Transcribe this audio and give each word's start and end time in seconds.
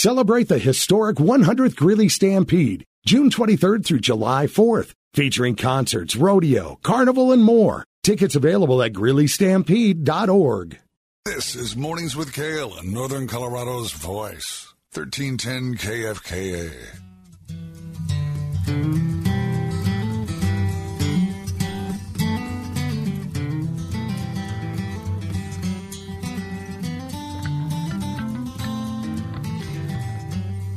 Celebrate 0.00 0.48
the 0.48 0.58
historic 0.58 1.16
100th 1.16 1.76
Greeley 1.76 2.08
Stampede, 2.08 2.86
June 3.04 3.28
23rd 3.28 3.84
through 3.84 4.00
July 4.00 4.46
4th, 4.46 4.94
featuring 5.12 5.56
concerts, 5.56 6.16
rodeo, 6.16 6.78
carnival, 6.82 7.32
and 7.32 7.44
more. 7.44 7.84
Tickets 8.02 8.34
available 8.34 8.82
at 8.82 8.94
GreeleyStampede.org. 8.94 10.78
This 11.26 11.54
is 11.54 11.76
Mornings 11.76 12.16
with 12.16 12.32
Gail 12.32 12.74
and 12.78 12.94
Northern 12.94 13.28
Colorado's 13.28 13.92
voice, 13.92 14.72
1310 14.94 15.76
KFKA. 15.76 16.72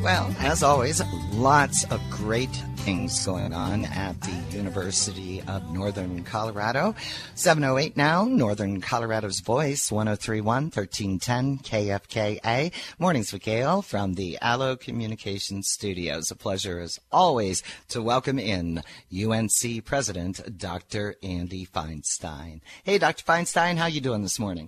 Well, 0.04 0.36
as 0.40 0.64
always, 0.64 1.02
lots 1.32 1.86
of 1.86 2.02
great 2.10 2.54
things 2.76 3.26
going 3.26 3.54
on 3.54 3.86
at 3.86 4.20
the 4.20 4.58
University 4.58 5.42
of 5.48 5.74
Northern 5.74 6.26
Colorado. 6.26 6.94
708 7.36 7.96
now, 7.96 8.26
Northern 8.26 8.82
Colorado's 8.82 9.40
Voice, 9.40 9.90
1031 9.90 10.64
1310 10.64 11.60
KFKA. 11.60 12.74
Mornings 13.00 13.32
with 13.32 13.44
Gail 13.44 13.82
from 13.82 14.16
the 14.16 14.38
Allo 14.42 14.76
Communications 14.76 15.70
Studios. 15.70 16.30
A 16.32 16.36
pleasure 16.36 16.80
as 16.80 17.00
always 17.10 17.64
to 17.88 18.02
welcome 18.02 18.38
in 18.38 18.84
UNC 19.10 19.86
President 19.86 20.58
Dr. 20.58 21.16
Andy 21.24 21.66
Feinstein. 21.66 22.60
Hey, 22.84 22.98
Dr. 22.98 23.24
Feinstein, 23.24 23.78
how 23.78 23.86
you 23.86 24.02
doing 24.02 24.22
this 24.22 24.38
morning? 24.38 24.68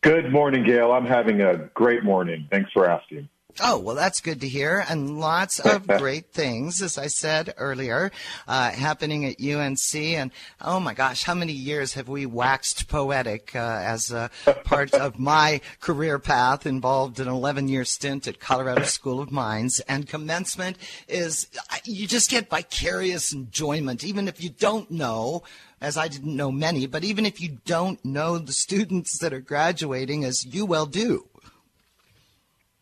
Good 0.00 0.32
morning, 0.32 0.64
Gail. 0.64 0.90
I'm 0.90 1.06
having 1.06 1.40
a 1.40 1.70
great 1.74 2.02
morning. 2.02 2.48
Thanks 2.50 2.72
for 2.72 2.90
asking. 2.90 3.28
Oh, 3.60 3.78
well, 3.78 3.96
that's 3.96 4.20
good 4.20 4.40
to 4.42 4.48
hear. 4.48 4.84
And 4.88 5.18
lots 5.18 5.58
of 5.58 5.86
great 5.98 6.32
things, 6.32 6.80
as 6.80 6.96
I 6.96 7.08
said 7.08 7.54
earlier, 7.56 8.12
uh, 8.46 8.70
happening 8.70 9.24
at 9.24 9.40
UNC. 9.40 9.94
And 9.94 10.30
oh 10.60 10.78
my 10.78 10.94
gosh, 10.94 11.24
how 11.24 11.34
many 11.34 11.52
years 11.52 11.94
have 11.94 12.08
we 12.08 12.24
waxed 12.24 12.88
poetic 12.88 13.56
uh, 13.56 13.80
as 13.82 14.12
a 14.12 14.30
part 14.64 14.94
of 14.94 15.18
my 15.18 15.60
career 15.80 16.18
path 16.18 16.66
involved 16.66 17.18
an 17.18 17.26
11 17.26 17.68
year 17.68 17.84
stint 17.84 18.28
at 18.28 18.38
Colorado 18.38 18.82
School 18.84 19.20
of 19.20 19.32
Mines. 19.32 19.80
And 19.80 20.08
commencement 20.08 20.76
is, 21.08 21.48
you 21.84 22.06
just 22.06 22.30
get 22.30 22.48
vicarious 22.48 23.32
enjoyment, 23.32 24.04
even 24.04 24.28
if 24.28 24.42
you 24.42 24.50
don't 24.50 24.90
know 24.90 25.42
as 25.80 25.96
I 25.96 26.08
didn't 26.08 26.34
know 26.34 26.50
many, 26.50 26.86
but 26.86 27.04
even 27.04 27.24
if 27.24 27.40
you 27.40 27.58
don't 27.64 28.04
know 28.04 28.38
the 28.38 28.52
students 28.52 29.18
that 29.18 29.32
are 29.32 29.40
graduating, 29.40 30.24
as 30.24 30.44
you 30.44 30.66
well 30.66 30.86
do. 30.86 31.28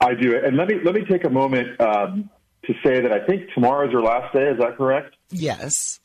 I 0.01 0.15
do, 0.15 0.37
and 0.37 0.57
let 0.57 0.69
me 0.69 0.77
let 0.85 0.95
me 0.95 1.05
take 1.05 1.25
a 1.25 1.31
moment 1.31 1.81
um, 1.81 2.31
to 2.65 2.75
say 2.85 3.01
that 3.01 3.13
I 3.13 3.25
think 3.25 3.51
tomorrow 3.55 3.87
is 3.87 3.93
your 3.93 4.03
last 4.03 4.33
day. 4.35 4.49
Is 4.49 4.59
that 4.59 4.77
correct? 4.77 5.17
Yes. 5.31 6.01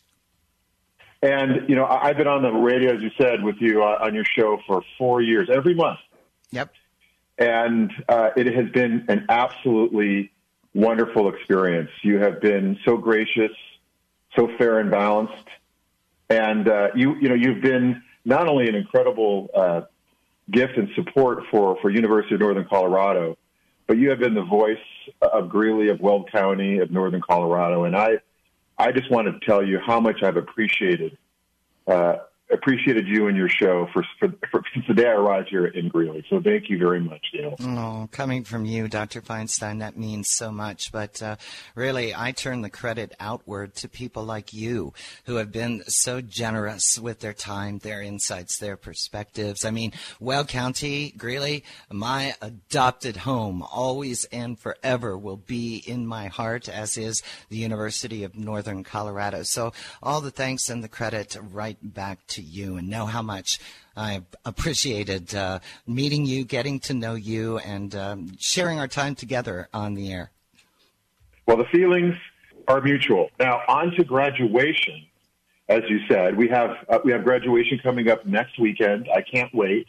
And 1.21 1.69
you 1.69 1.75
know, 1.75 1.85
I've 1.85 2.17
been 2.17 2.27
on 2.27 2.41
the 2.41 2.51
radio, 2.51 2.95
as 2.95 3.01
you 3.01 3.11
said, 3.19 3.43
with 3.43 3.57
you 3.59 3.83
uh, 3.83 3.99
on 4.01 4.15
your 4.15 4.23
show 4.25 4.59
for 4.65 4.81
four 4.97 5.21
years, 5.21 5.49
every 5.53 5.75
month. 5.75 5.99
Yep. 6.51 6.71
And 7.37 7.91
uh, 8.07 8.29
it 8.35 8.53
has 8.53 8.69
been 8.71 9.05
an 9.07 9.25
absolutely 9.29 10.31
wonderful 10.73 11.33
experience. 11.33 11.89
You 12.01 12.19
have 12.19 12.41
been 12.41 12.79
so 12.85 12.97
gracious, 12.97 13.51
so 14.35 14.49
fair 14.57 14.79
and 14.79 14.89
balanced, 14.89 15.47
and 16.29 16.67
uh, 16.67 16.87
you 16.95 17.15
you 17.15 17.27
know 17.29 17.35
you've 17.35 17.61
been 17.61 18.01
not 18.23 18.47
only 18.47 18.69
an 18.69 18.75
incredible 18.75 19.49
uh, 19.53 19.81
gift 20.49 20.77
and 20.77 20.89
support 20.95 21.43
for 21.51 21.77
for 21.81 21.89
University 21.89 22.35
of 22.35 22.39
Northern 22.39 22.65
Colorado 22.65 23.37
but 23.91 23.97
you 23.97 24.09
have 24.09 24.19
been 24.19 24.33
the 24.33 24.41
voice 24.41 24.77
of 25.21 25.49
Greeley, 25.49 25.89
of 25.89 25.99
Weld 25.99 26.31
County, 26.31 26.77
of 26.77 26.91
Northern 26.91 27.19
Colorado, 27.19 27.83
and 27.83 27.93
I, 27.93 28.19
I 28.77 28.93
just 28.93 29.11
want 29.11 29.27
to 29.27 29.45
tell 29.45 29.61
you 29.61 29.79
how 29.79 29.99
much 29.99 30.23
I've 30.23 30.37
appreciated 30.37 31.17
uh, 31.87 32.19
appreciated 32.51 33.07
you 33.07 33.27
and 33.27 33.37
your 33.37 33.49
show 33.49 33.87
for, 33.93 34.05
for, 34.19 34.29
for, 34.49 34.61
since 34.73 34.85
the 34.87 34.93
day 34.93 35.07
I 35.07 35.13
arrived 35.13 35.49
here 35.49 35.67
in 35.67 35.87
Greeley. 35.89 36.25
So 36.29 36.41
thank 36.41 36.69
you 36.69 36.77
very 36.77 36.99
much, 36.99 37.25
Gail. 37.33 37.55
Oh, 37.61 38.09
coming 38.11 38.43
from 38.43 38.65
you, 38.65 38.87
Dr. 38.87 39.21
Feinstein, 39.21 39.79
that 39.79 39.97
means 39.97 40.29
so 40.31 40.51
much. 40.51 40.91
But 40.91 41.21
uh, 41.21 41.37
really, 41.75 42.13
I 42.13 42.31
turn 42.31 42.61
the 42.61 42.69
credit 42.69 43.15
outward 43.19 43.75
to 43.75 43.89
people 43.89 44.23
like 44.23 44.53
you 44.53 44.93
who 45.25 45.35
have 45.35 45.51
been 45.51 45.83
so 45.87 46.21
generous 46.21 46.99
with 46.99 47.19
their 47.19 47.33
time, 47.33 47.79
their 47.79 48.01
insights, 48.01 48.57
their 48.57 48.77
perspectives. 48.77 49.65
I 49.65 49.71
mean, 49.71 49.93
Weld 50.19 50.47
County, 50.47 51.11
Greeley, 51.17 51.63
my 51.89 52.35
adopted 52.41 53.17
home, 53.17 53.63
always 53.63 54.25
and 54.25 54.59
forever 54.59 55.17
will 55.17 55.37
be 55.37 55.77
in 55.85 56.05
my 56.05 56.27
heart, 56.27 56.67
as 56.69 56.97
is 56.97 57.23
the 57.49 57.57
University 57.57 58.23
of 58.23 58.35
Northern 58.35 58.83
Colorado. 58.83 59.43
So 59.43 59.73
all 60.01 60.21
the 60.21 60.31
thanks 60.31 60.69
and 60.69 60.83
the 60.83 60.87
credit 60.87 61.37
right 61.41 61.77
back 61.81 62.25
to 62.27 62.40
you 62.41 62.77
and 62.77 62.89
know 62.89 63.05
how 63.05 63.21
much 63.21 63.59
I 63.95 64.23
appreciated 64.45 65.35
uh, 65.35 65.59
meeting 65.85 66.25
you, 66.25 66.45
getting 66.45 66.79
to 66.81 66.93
know 66.93 67.15
you, 67.15 67.57
and 67.59 67.93
um, 67.95 68.37
sharing 68.39 68.79
our 68.79 68.87
time 68.87 69.15
together 69.15 69.67
on 69.73 69.93
the 69.93 70.11
air. 70.11 70.31
Well, 71.45 71.57
the 71.57 71.65
feelings 71.65 72.15
are 72.67 72.81
mutual. 72.81 73.29
Now, 73.39 73.61
on 73.67 73.91
to 73.97 74.03
graduation. 74.03 75.05
As 75.67 75.81
you 75.87 75.99
said, 76.09 76.35
we 76.35 76.49
have 76.49 76.71
uh, 76.89 76.99
we 77.03 77.11
have 77.11 77.23
graduation 77.23 77.79
coming 77.81 78.09
up 78.09 78.25
next 78.25 78.59
weekend. 78.59 79.07
I 79.13 79.21
can't 79.21 79.53
wait. 79.53 79.87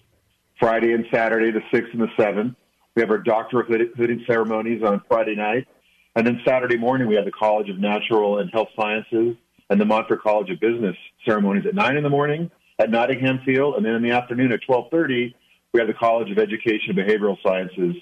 Friday 0.59 0.93
and 0.93 1.05
Saturday, 1.13 1.51
the 1.51 1.63
sixth 1.73 1.93
and 1.93 2.03
the 2.03 2.11
seventh. 2.17 2.57
We 2.95 3.03
have 3.03 3.11
our 3.11 3.19
doctorate 3.19 3.91
hooding 3.97 4.23
ceremonies 4.27 4.83
on 4.85 5.03
Friday 5.09 5.35
night, 5.35 5.67
and 6.15 6.27
then 6.27 6.41
Saturday 6.47 6.77
morning 6.77 7.09
we 7.09 7.17
have 7.17 7.25
the 7.25 7.33
College 7.33 7.69
of 7.69 7.79
Natural 7.79 8.39
and 8.39 8.51
Health 8.53 8.69
Sciences 8.77 9.37
and 9.71 9.81
the 9.81 9.85
Montfort 9.85 10.23
College 10.23 10.51
of 10.51 10.61
Business 10.61 10.97
ceremonies 11.25 11.65
at 11.67 11.75
nine 11.75 11.97
in 11.97 12.03
the 12.03 12.11
morning 12.11 12.51
at 12.79 12.91
Nottingham 12.91 13.41
Field, 13.45 13.77
and 13.77 13.85
then 13.85 13.95
in 13.95 14.03
the 14.03 14.11
afternoon 14.11 14.53
at 14.53 14.61
twelve 14.63 14.91
thirty, 14.91 15.35
we 15.73 15.81
have 15.81 15.89
the 15.89 15.95
College 15.95 16.31
of 16.31 16.39
Education 16.39 16.99
and 16.99 16.99
Behavioral 16.99 17.37
Sciences 17.43 17.97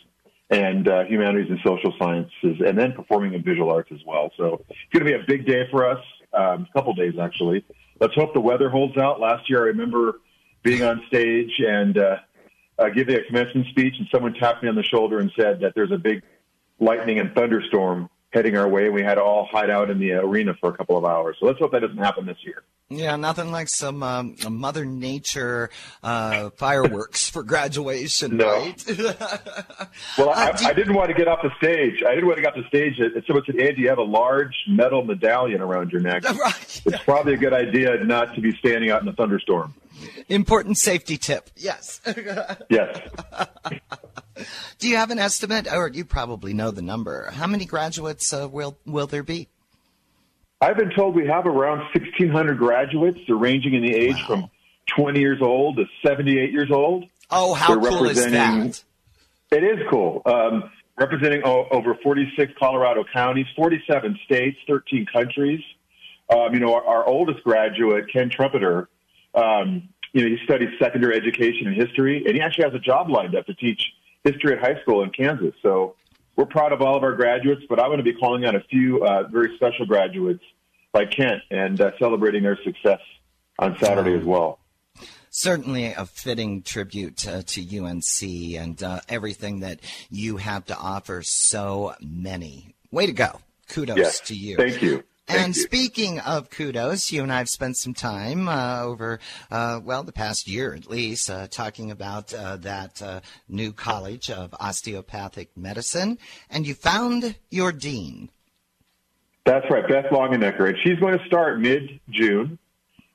and 0.50 0.88
uh, 0.88 1.04
Humanities 1.04 1.48
and 1.48 1.60
Social 1.65 1.94
Sciences, 1.98 2.60
and 2.66 2.76
then 2.76 2.93
performing 2.93 3.34
in 3.34 3.43
visual 3.43 3.71
arts 3.71 3.91
as 3.93 4.00
well. 4.06 4.32
So 4.37 4.65
it's 4.69 4.93
going 4.93 5.04
to 5.06 5.10
be 5.10 5.22
a 5.22 5.25
big 5.26 5.47
day 5.47 5.69
for 5.71 5.88
us. 5.88 6.04
Um, 6.32 6.69
a 6.69 6.72
couple 6.72 6.93
days 6.94 7.15
actually. 7.21 7.65
Let's 8.00 8.15
hope 8.15 8.34
the 8.34 8.41
weather 8.41 8.71
holds 8.71 8.97
out. 8.97 9.21
Last 9.21 9.50
year, 9.50 9.62
I 9.62 9.66
remember 9.66 10.21
being 10.62 10.82
on 10.82 11.03
stage 11.09 11.50
and 11.59 11.98
uh, 11.98 12.16
uh, 12.78 12.88
giving 12.91 13.16
a 13.16 13.25
commencement 13.25 13.66
speech, 13.69 13.94
and 13.98 14.06
someone 14.12 14.34
tapped 14.34 14.62
me 14.62 14.69
on 14.69 14.75
the 14.77 14.84
shoulder 14.84 15.19
and 15.19 15.31
said 15.38 15.60
that 15.60 15.72
there's 15.75 15.92
a 15.92 15.98
big 15.98 16.22
lightning 16.78 17.19
and 17.19 17.34
thunderstorm 17.34 18.09
heading 18.33 18.57
our 18.57 18.69
way. 18.69 18.89
We 18.89 19.03
had 19.03 19.15
to 19.15 19.23
all 19.23 19.47
hide 19.51 19.71
out 19.71 19.91
in 19.91 19.99
the 19.99 20.13
arena 20.13 20.55
for 20.55 20.71
a 20.71 20.77
couple 20.77 20.97
of 20.97 21.05
hours. 21.05 21.37
So 21.41 21.47
let's 21.47 21.59
hope 21.59 21.73
that 21.73 21.81
doesn't 21.81 21.99
happen 21.99 22.27
this 22.27 22.39
year. 22.45 22.63
Yeah, 22.93 23.15
nothing 23.15 23.53
like 23.53 23.69
some 23.69 24.03
um, 24.03 24.37
Mother 24.51 24.85
Nature 24.85 25.71
uh, 26.03 26.51
fireworks 26.51 27.31
for 27.31 27.45
graduation, 27.45 28.37
no. 28.37 28.49
right? 28.49 28.85
well, 30.19 30.31
I, 30.31 30.51
uh, 30.51 30.59
I, 30.65 30.73
didn't 30.73 30.95
want 30.95 31.09
to 31.09 31.15
get 31.15 31.29
off 31.29 31.39
the 31.41 31.53
stage. 31.57 32.03
I 32.05 32.17
didn't 32.17 32.27
want 32.27 32.39
to 32.39 32.43
get 32.43 32.57
off 32.57 32.61
the 32.61 32.67
stage. 32.67 32.99
And 32.99 33.23
someone 33.29 33.45
said, 33.47 33.61
Andy, 33.61 33.83
you 33.83 33.89
have 33.91 33.99
a 33.99 34.03
large 34.03 34.57
metal 34.69 35.05
medallion 35.05 35.61
around 35.61 35.93
your 35.93 36.01
neck. 36.01 36.25
Right. 36.41 36.83
It's 36.87 37.03
probably 37.05 37.35
a 37.35 37.37
good 37.37 37.53
idea 37.53 38.03
not 38.03 38.35
to 38.35 38.41
be 38.41 38.57
standing 38.57 38.91
out 38.91 39.03
in 39.03 39.09
a 39.09 39.13
thunderstorm. 39.13 39.75
Important 40.29 40.79
safety 40.79 41.19
tip. 41.19 41.51
Yes. 41.57 42.01
yes. 42.71 42.99
Do 44.78 44.89
you 44.89 44.97
have 44.97 45.11
an 45.11 45.19
estimate, 45.19 45.67
or 45.73 45.89
you 45.89 46.05
probably 46.05 46.55
know 46.55 46.71
the 46.71 46.83
number? 46.83 47.31
How 47.33 47.47
many 47.47 47.65
graduates 47.65 48.33
uh, 48.33 48.49
will 48.51 48.78
will 48.87 49.06
there 49.06 49.23
be? 49.23 49.49
I've 50.61 50.77
been 50.77 50.91
told 50.91 51.15
we 51.15 51.27
have 51.27 51.47
around 51.47 51.78
1,600 51.95 52.59
graduates. 52.59 53.19
They're 53.27 53.37
ranging 53.37 53.73
in 53.75 53.83
the 53.83 53.95
age 53.95 54.17
wow. 54.17 54.27
from 54.27 54.51
20 54.95 55.19
years 55.19 55.39
old 55.41 55.77
to 55.77 55.84
78 56.06 56.53
years 56.53 56.71
old. 56.71 57.06
Oh, 57.31 57.55
how 57.55 57.78
They're 57.78 57.91
cool 57.91 58.09
is 58.09 58.23
that? 58.31 58.83
It 59.51 59.65
is 59.65 59.78
cool. 59.91 60.23
Um, 60.27 60.71
representing 60.99 61.43
o- 61.45 61.67
over 61.71 61.95
46 62.03 62.53
Colorado 62.59 63.04
counties, 63.10 63.47
47 63.57 64.19
states, 64.25 64.59
13 64.66 65.07
countries. 65.13 65.60
Um, 66.28 66.53
you 66.54 66.60
know, 66.60 66.75
our, 66.75 66.84
our, 66.84 67.07
oldest 67.09 67.42
graduate, 67.42 68.04
Ken 68.13 68.31
Trumpeter, 68.31 68.89
um, 69.34 69.89
you 70.13 70.22
know, 70.22 70.28
he 70.28 70.45
studied 70.45 70.69
secondary 70.78 71.16
education 71.16 71.66
and 71.66 71.77
history, 71.77 72.25
and 72.25 72.37
he 72.37 72.41
actually 72.41 72.65
has 72.65 72.75
a 72.75 72.78
job 72.78 73.09
lined 73.10 73.34
up 73.34 73.47
to 73.47 73.54
teach 73.54 73.83
history 74.25 74.53
at 74.53 74.61
high 74.61 74.81
school 74.83 75.03
in 75.03 75.11
Kansas. 75.11 75.55
So 75.63 75.97
we're 76.37 76.47
proud 76.47 76.72
of 76.72 76.83
all 76.83 76.97
of 76.97 77.03
our 77.03 77.15
graduates, 77.15 77.63
but 77.69 77.81
I'm 77.81 77.89
going 77.89 77.99
to 77.99 78.05
be 78.05 78.15
calling 78.15 78.45
out 78.45 78.55
a 78.55 78.61
few 78.71 79.05
uh, 79.05 79.28
very 79.28 79.55
special 79.57 79.87
graduates 79.87 80.43
like 80.95 81.11
Kent 81.11 81.43
and 81.51 81.81
uh, 81.81 81.93
celebrating 81.99 82.43
their 82.43 82.59
success 82.65 83.01
on 83.59 83.77
Saturday 83.78 84.15
as 84.15 84.25
well. 84.25 84.59
Certainly 85.31 85.93
a 85.93 86.07
fitting 86.07 86.63
tribute 86.63 87.27
uh, 87.28 87.43
to 87.43 87.78
UNC 87.78 88.22
and 88.59 88.83
uh, 88.83 89.01
everything 89.09 89.61
that 89.61 89.81
you 90.11 90.39
have 90.39 90.65
to 90.66 90.77
offer 90.77 91.23
so 91.23 91.95
many. 92.01 92.75
Way 92.91 93.07
to 93.07 93.13
go. 93.13 93.41
Kudos 93.69 93.97
yes, 93.97 94.21
to 94.21 94.34
you. 94.34 94.57
Thank 94.57 94.83
you. 94.83 95.05
And 95.30 95.56
you. 95.56 95.62
speaking 95.62 96.18
of 96.21 96.50
kudos, 96.50 97.12
you 97.12 97.22
and 97.22 97.32
I 97.32 97.38
have 97.38 97.48
spent 97.48 97.77
some 97.77 97.94
time 97.94 98.48
uh, 98.48 98.82
over, 98.82 99.21
uh, 99.50 99.80
well, 99.82 100.03
the 100.03 100.12
past 100.12 100.48
year 100.48 100.74
at 100.74 100.88
least, 100.91 101.30
uh, 101.30 101.47
talking 101.47 101.91
about 101.91 102.32
uh, 102.34 102.56
that 102.59 103.00
uh, 103.03 103.21
new 103.48 103.72
college 103.72 104.30
of 104.30 104.54
osteopathic 104.59 105.56
medicine, 105.56 106.18
and 106.50 106.66
you 106.66 106.74
found 106.74 107.36
your 107.50 107.72
dean. 107.72 108.30
That's 109.47 109.66
right, 109.71 109.86
Beth 109.88 110.06
Longenecker. 110.10 110.68
And 110.68 110.77
she's 110.84 110.98
going 110.98 111.18
to 111.18 111.24
start 111.27 111.60
mid 111.60 112.00
June. 112.10 112.59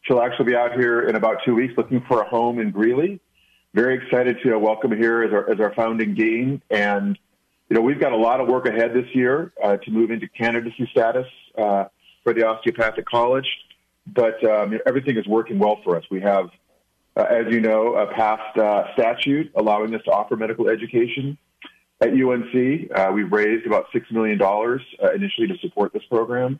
She'll 0.02 0.22
actually 0.22 0.46
be 0.46 0.56
out 0.56 0.74
here 0.74 1.08
in 1.08 1.16
about 1.16 1.38
two 1.46 1.56
weeks 1.56 1.74
looking 1.78 2.04
for 2.08 2.22
a 2.22 2.28
home 2.28 2.60
in 2.60 2.72
Greeley. 2.72 3.20
Very 3.74 3.96
excited 3.96 4.38
to 4.44 4.58
welcome 4.58 4.92
her 4.92 4.98
here 4.98 5.24
as 5.24 5.34
our, 5.34 5.50
as 5.50 5.60
our 5.60 5.74
founding 5.74 6.14
dean. 6.14 6.62
And, 6.70 7.18
you 7.70 7.76
know, 7.76 7.82
we've 7.82 8.00
got 8.00 8.12
a 8.12 8.18
lot 8.18 8.40
of 8.40 8.48
work 8.48 8.68
ahead 8.68 8.94
this 8.94 9.08
year 9.14 9.52
uh, 9.64 9.78
to 9.78 9.92
move 9.92 10.12
into 10.12 10.28
candidacy 10.28 10.88
status 10.92 11.26
uh, 11.58 11.86
for 12.26 12.34
the 12.34 12.46
osteopathic 12.46 13.06
college. 13.06 13.48
But 14.08 14.44
um, 14.44 14.78
everything 14.86 15.18
is 15.18 15.26
working 15.26 15.58
well 15.58 15.80
for 15.84 15.96
us. 15.96 16.04
We 16.12 16.20
have, 16.22 16.50
uh, 17.16 17.24
as 17.24 17.46
you 17.50 17.62
know, 17.62 17.96
a 17.96 18.14
passed 18.14 18.58
uh, 18.58 18.94
statute 18.94 19.52
allowing 19.56 19.96
us 19.96 20.02
to 20.04 20.12
offer 20.12 20.36
medical 20.36 20.68
education 20.68 21.38
at 22.02 22.10
UNC. 22.10 22.92
Uh, 22.94 23.12
we've 23.14 23.32
raised 23.32 23.66
about 23.66 23.86
$6 23.94 24.12
million 24.12 24.42
uh, 24.42 25.12
initially 25.14 25.48
to 25.48 25.58
support 25.60 25.94
this 25.94 26.04
program. 26.10 26.60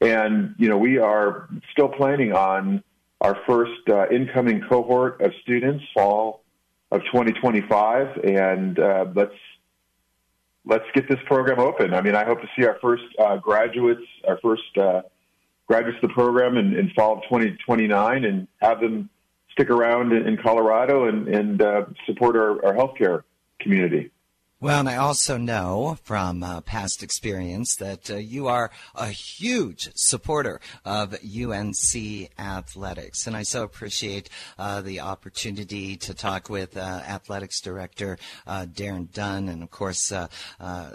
And, 0.00 0.54
you 0.58 0.68
know, 0.68 0.78
we 0.78 0.98
are 0.98 1.48
still 1.72 1.88
planning 1.88 2.32
on 2.32 2.82
our 3.20 3.36
first 3.46 3.88
uh, 3.90 4.08
incoming 4.08 4.62
cohort 4.62 5.20
of 5.20 5.32
students 5.42 5.84
fall 5.92 6.42
of 6.90 7.02
2025. 7.12 8.24
And 8.24 8.78
uh, 8.78 9.06
let's, 9.14 9.34
let's 10.64 10.84
get 10.94 11.08
this 11.08 11.18
program 11.26 11.58
open. 11.58 11.94
I 11.94 12.00
mean, 12.00 12.14
I 12.14 12.24
hope 12.24 12.40
to 12.40 12.48
see 12.56 12.66
our 12.66 12.78
first 12.80 13.04
uh, 13.18 13.36
graduates, 13.36 14.02
our 14.26 14.38
first 14.38 14.76
uh, 14.76 15.02
graduates 15.66 15.98
of 16.02 16.08
the 16.08 16.14
program 16.14 16.56
in, 16.56 16.76
in 16.76 16.90
fall 16.90 17.18
of 17.18 17.22
2029 17.24 18.24
and 18.24 18.48
have 18.60 18.80
them 18.80 19.08
stick 19.52 19.70
around 19.70 20.12
in, 20.12 20.26
in 20.26 20.36
Colorado 20.36 21.08
and, 21.08 21.28
and 21.28 21.62
support 22.06 22.36
our, 22.36 22.64
our 22.64 22.74
healthcare 22.74 23.22
community. 23.60 24.10
Well, 24.62 24.80
and 24.80 24.90
I 24.90 24.96
also 24.96 25.38
know 25.38 25.96
from 26.04 26.42
uh, 26.42 26.60
past 26.60 27.02
experience 27.02 27.76
that 27.76 28.10
uh, 28.10 28.16
you 28.16 28.46
are 28.48 28.70
a 28.94 29.06
huge 29.06 29.88
supporter 29.94 30.60
of 30.84 31.14
UNC 31.24 32.28
athletics. 32.38 33.26
And 33.26 33.34
I 33.34 33.42
so 33.42 33.62
appreciate 33.62 34.28
uh, 34.58 34.82
the 34.82 35.00
opportunity 35.00 35.96
to 35.96 36.12
talk 36.12 36.50
with 36.50 36.76
uh, 36.76 36.80
athletics 36.80 37.62
director 37.62 38.18
uh, 38.46 38.66
Darren 38.66 39.10
Dunn 39.10 39.48
and, 39.48 39.62
of 39.62 39.70
course, 39.70 40.12
UNC 40.12 40.30
uh, 40.60 40.90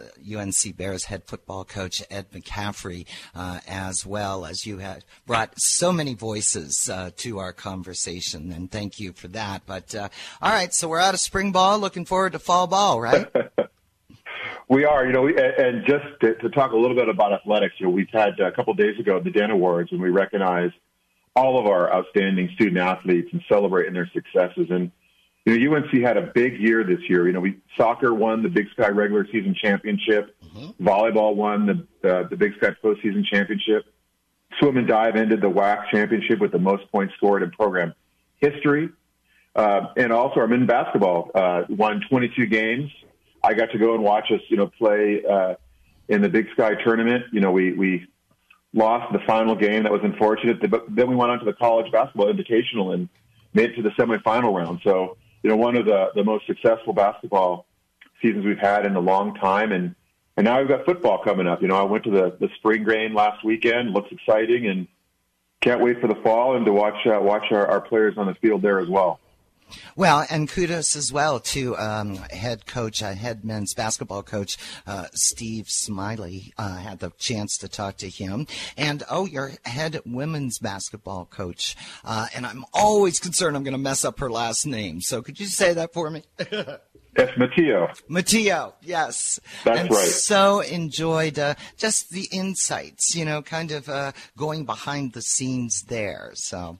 Bears 0.78 1.06
head 1.06 1.24
football 1.26 1.66
coach 1.66 2.04
Ed 2.12 2.30
McCaffrey, 2.34 3.08
as 3.34 4.06
well 4.06 4.46
as 4.46 4.68
you 4.68 4.78
have 4.78 5.04
brought 5.26 5.60
so 5.60 5.92
many 5.92 6.14
voices 6.14 6.88
to 7.16 7.40
our 7.40 7.52
conversation. 7.52 8.52
And 8.52 8.70
thank 8.70 9.00
you 9.00 9.12
for 9.12 9.28
that. 9.30 9.64
But 9.66 9.96
all 9.96 10.52
right, 10.52 10.72
so 10.72 10.88
we're 10.88 11.00
out 11.00 11.16
of 11.16 11.20
spring 11.20 11.52
ball, 11.52 11.80
looking 11.80 12.06
forward 12.06 12.34
to 12.34 12.40
fall 12.40 12.68
ball, 12.68 13.02
right? 13.02 13.26
We 14.68 14.86
are, 14.86 15.06
you 15.06 15.14
know, 15.14 15.28
and 15.28 15.86
just 15.86 16.06
to, 16.22 16.34
to, 16.36 16.50
talk 16.50 16.72
a 16.72 16.76
little 16.76 16.96
bit 16.96 17.08
about 17.08 17.34
athletics, 17.34 17.76
you 17.78 17.86
know, 17.86 17.92
we've 17.92 18.10
had 18.12 18.40
a 18.40 18.52
couple 18.52 18.72
of 18.72 18.78
days 18.78 19.00
ago 19.00 19.20
the 19.20 19.30
Den 19.30 19.52
Awards, 19.52 19.92
and 19.92 20.02
we 20.02 20.10
recognize 20.10 20.72
all 21.36 21.60
of 21.60 21.68
our 21.68 21.94
outstanding 21.94 22.50
student 22.56 22.78
athletes 22.78 23.30
and 23.32 23.44
celebrating 23.48 23.94
their 23.94 24.10
successes. 24.12 24.68
And 24.72 24.92
you 25.46 25.70
know, 25.70 25.76
UNC 25.76 25.92
had 26.02 26.18
a 26.18 26.32
big 26.34 26.60
year 26.60 26.84
this 26.84 27.02
year. 27.08 27.28
You 27.28 27.34
know, 27.34 27.42
we 27.42 27.60
soccer 27.78 28.14
won 28.14 28.42
the 28.42 28.50
Big 28.50 28.68
Sky 28.72 28.88
regular 28.88 29.28
season 29.32 29.54
championship, 29.54 30.36
mm-hmm. 30.44 30.84
volleyball 30.84 31.36
won 31.36 31.88
the 32.02 32.10
uh, 32.10 32.28
the 32.28 32.36
Big 32.36 32.56
Sky 32.58 32.72
postseason 32.84 33.24
championship, 33.24 33.86
swim 34.60 34.78
and 34.78 34.88
dive 34.88 35.16
ended 35.16 35.42
the 35.42 35.50
WAC 35.50 35.90
championship 35.92 36.40
with 36.40 36.52
the 36.52 36.60
most 36.60 36.92
points 36.92 37.14
scored 37.18 37.44
in 37.44 37.52
program 37.52 37.94
history. 38.38 38.90
Uh, 39.56 39.94
and 39.96 40.12
also 40.12 40.42
our 40.42 40.48
men's 40.48 40.68
basketball 40.68 41.32
uh, 41.34 41.64
won 41.70 42.02
22 42.10 42.46
games 42.48 42.92
I 43.46 43.54
got 43.54 43.72
to 43.72 43.78
go 43.78 43.94
and 43.94 44.04
watch 44.04 44.32
us, 44.32 44.42
you 44.50 44.58
know, 44.58 44.68
play 44.68 45.24
uh, 45.24 45.56
in 46.08 46.22
the 46.22 46.30
Big 46.30 46.48
Sky 46.54 46.76
tournament. 46.84 47.26
You 47.32 47.42
know, 47.42 47.52
we 47.52 47.74
we 47.74 48.08
lost 48.74 49.14
the 49.14 49.20
final 49.20 49.56
game. 49.56 49.84
That 49.84 49.92
was 49.92 50.02
unfortunate. 50.04 50.70
But 50.70 50.84
then 50.94 51.10
we 51.10 51.16
went 51.16 51.32
on 51.32 51.40
to 51.40 51.46
the 51.46 51.54
college 51.54 51.92
basketball 51.92 52.34
invitational 52.34 52.94
and 52.94 53.08
made 53.54 53.72
it 53.72 53.76
to 53.76 53.82
the 53.82 53.92
semifinal 53.92 54.54
round. 54.54 54.82
So, 54.84 55.18
you 55.44 55.50
know, 55.50 55.56
one 55.56 55.76
of 55.76 55.86
the 55.86 56.12
the 56.16 56.24
most 56.24 56.48
successful 56.48 56.94
basketball 56.94 57.68
seasons 58.22 58.46
we've 58.46 58.58
had 58.58 58.86
in 58.86 58.96
a 58.96 59.00
long 59.00 59.36
time. 59.36 59.72
And 59.72 59.96
and 60.38 60.46
now 60.46 60.60
we've 60.60 60.68
got 60.68 60.86
football 60.86 61.24
coming 61.24 61.48
up. 61.48 61.62
You 61.62 61.68
know, 61.68 61.78
I 61.78 61.84
went 61.84 62.04
to 62.06 62.12
the 62.12 62.36
the 62.40 62.50
spring 62.58 62.84
game 62.84 63.14
last 63.14 63.44
weekend. 63.44 63.92
Looks 63.92 64.12
exciting 64.12 64.68
and 64.68 64.88
can't 65.62 65.82
wait 65.82 66.00
for 66.02 66.08
the 66.08 66.16
fall 66.16 66.56
and 66.56 66.66
to 66.66 66.72
watch 66.72 67.06
uh, 67.06 67.20
watch 67.22 67.52
our, 67.52 67.68
our 67.68 67.82
players 67.82 68.18
on 68.18 68.28
the 68.28 68.36
field 68.36 68.62
there 68.62 68.80
as 68.80 68.88
well. 68.88 69.20
Well, 69.96 70.26
and 70.30 70.50
kudos 70.50 70.96
as 70.96 71.12
well 71.12 71.40
to 71.40 71.78
um, 71.78 72.16
head 72.16 72.66
coach, 72.66 73.02
uh, 73.02 73.14
head 73.14 73.44
men's 73.44 73.74
basketball 73.74 74.24
coach 74.24 74.58
uh, 74.86 75.06
Steve 75.14 75.70
Smiley. 75.70 76.54
Uh, 76.58 76.78
had 76.78 77.00
the 77.00 77.12
chance 77.18 77.58
to 77.60 77.68
talk 77.68 77.98
to 77.98 78.10
him, 78.10 78.48
and 78.78 79.04
oh, 79.10 79.26
your 79.26 79.52
head 79.66 80.00
women's 80.06 80.60
basketball 80.60 81.26
coach. 81.26 81.76
Uh, 82.04 82.28
and 82.36 82.46
I'm 82.46 82.66
always 82.74 83.20
concerned 83.20 83.56
I'm 83.56 83.64
going 83.64 83.74
to 83.74 83.78
mess 83.78 84.06
up 84.06 84.20
her 84.20 84.30
last 84.30 84.66
name. 84.66 85.02
So 85.02 85.22
could 85.22 85.40
you 85.40 85.48
say 85.48 85.74
that 85.74 85.94
for 85.94 86.10
me? 86.10 86.24
It's 87.18 87.38
Matteo. 87.38 87.90
Matteo, 88.10 88.74
yes. 88.82 89.40
That's 89.64 89.80
and 89.80 89.90
right. 89.90 90.08
So 90.08 90.60
enjoyed 90.60 91.40
uh, 91.40 91.56
just 91.78 92.10
the 92.10 92.28
insights, 92.32 93.16
you 93.16 93.24
know, 93.24 93.42
kind 93.42 93.72
of 93.72 93.88
uh, 93.88 94.12
going 94.36 94.66
behind 94.66 95.14
the 95.14 95.22
scenes 95.22 95.84
there. 95.84 96.32
So, 96.34 96.78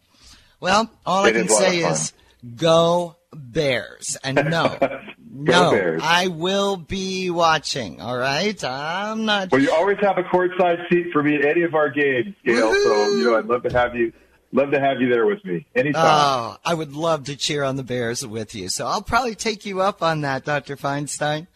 well, 0.60 0.92
all 1.06 1.24
it 1.24 1.30
I 1.30 1.40
can 1.40 1.48
say 1.48 1.80
is 1.80 2.12
Go 2.56 3.16
Bears. 3.34 4.18
And 4.24 4.36
no, 4.50 4.78
no, 5.32 5.72
Bears. 5.72 6.02
I 6.04 6.28
will 6.28 6.78
be 6.78 7.30
watching. 7.30 8.02
All 8.02 8.18
right, 8.18 8.62
I'm 8.64 9.26
not. 9.26 9.52
Well, 9.52 9.62
you 9.62 9.72
always 9.72 9.98
have 10.02 10.18
a 10.18 10.24
courtside 10.24 10.88
seat 10.90 11.08
for 11.12 11.24
me 11.24 11.36
at 11.36 11.46
any 11.46 11.64
of 11.64 11.76
our 11.76 11.90
games, 11.90 12.36
Gail. 12.46 12.74
So 12.74 13.10
you 13.16 13.26
know, 13.26 13.38
I'd 13.38 13.46
love 13.46 13.64
to 13.64 13.72
have 13.72 13.96
you. 13.96 14.14
Love 14.52 14.72
to 14.72 14.80
have 14.80 15.02
you 15.02 15.10
there 15.10 15.26
with 15.26 15.44
me 15.44 15.66
anytime. 15.76 16.02
Oh, 16.06 16.58
I 16.64 16.74
would 16.74 16.94
love 16.94 17.26
to 17.26 17.36
cheer 17.36 17.64
on 17.64 17.76
the 17.76 17.84
Bears 17.84 18.26
with 18.26 18.56
you. 18.56 18.70
So 18.70 18.88
I'll 18.88 19.02
probably 19.02 19.36
take 19.36 19.66
you 19.66 19.82
up 19.82 20.02
on 20.02 20.22
that, 20.22 20.46
Dr. 20.46 20.78
Feinstein. 20.78 21.48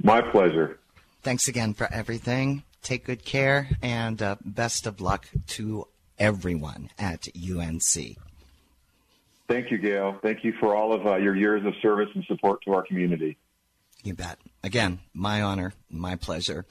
My 0.00 0.20
pleasure. 0.20 0.78
Thanks 1.22 1.48
again 1.48 1.74
for 1.74 1.92
everything. 1.92 2.62
Take 2.82 3.06
good 3.06 3.24
care 3.24 3.70
and 3.82 4.22
uh, 4.22 4.36
best 4.44 4.86
of 4.86 5.00
luck 5.00 5.26
to 5.48 5.88
everyone 6.20 6.90
at 7.00 7.26
UNC. 7.36 8.16
Thank 9.48 9.70
you, 9.70 9.78
Gail. 9.78 10.18
Thank 10.22 10.44
you 10.44 10.52
for 10.58 10.74
all 10.74 10.92
of 10.92 11.06
uh, 11.06 11.16
your 11.16 11.36
years 11.36 11.64
of 11.64 11.74
service 11.80 12.08
and 12.14 12.24
support 12.24 12.62
to 12.66 12.72
our 12.72 12.82
community. 12.82 13.36
You 14.02 14.14
bet. 14.14 14.38
Again, 14.62 15.00
my 15.14 15.42
honor, 15.42 15.72
my 15.90 16.16
pleasure. 16.16 16.66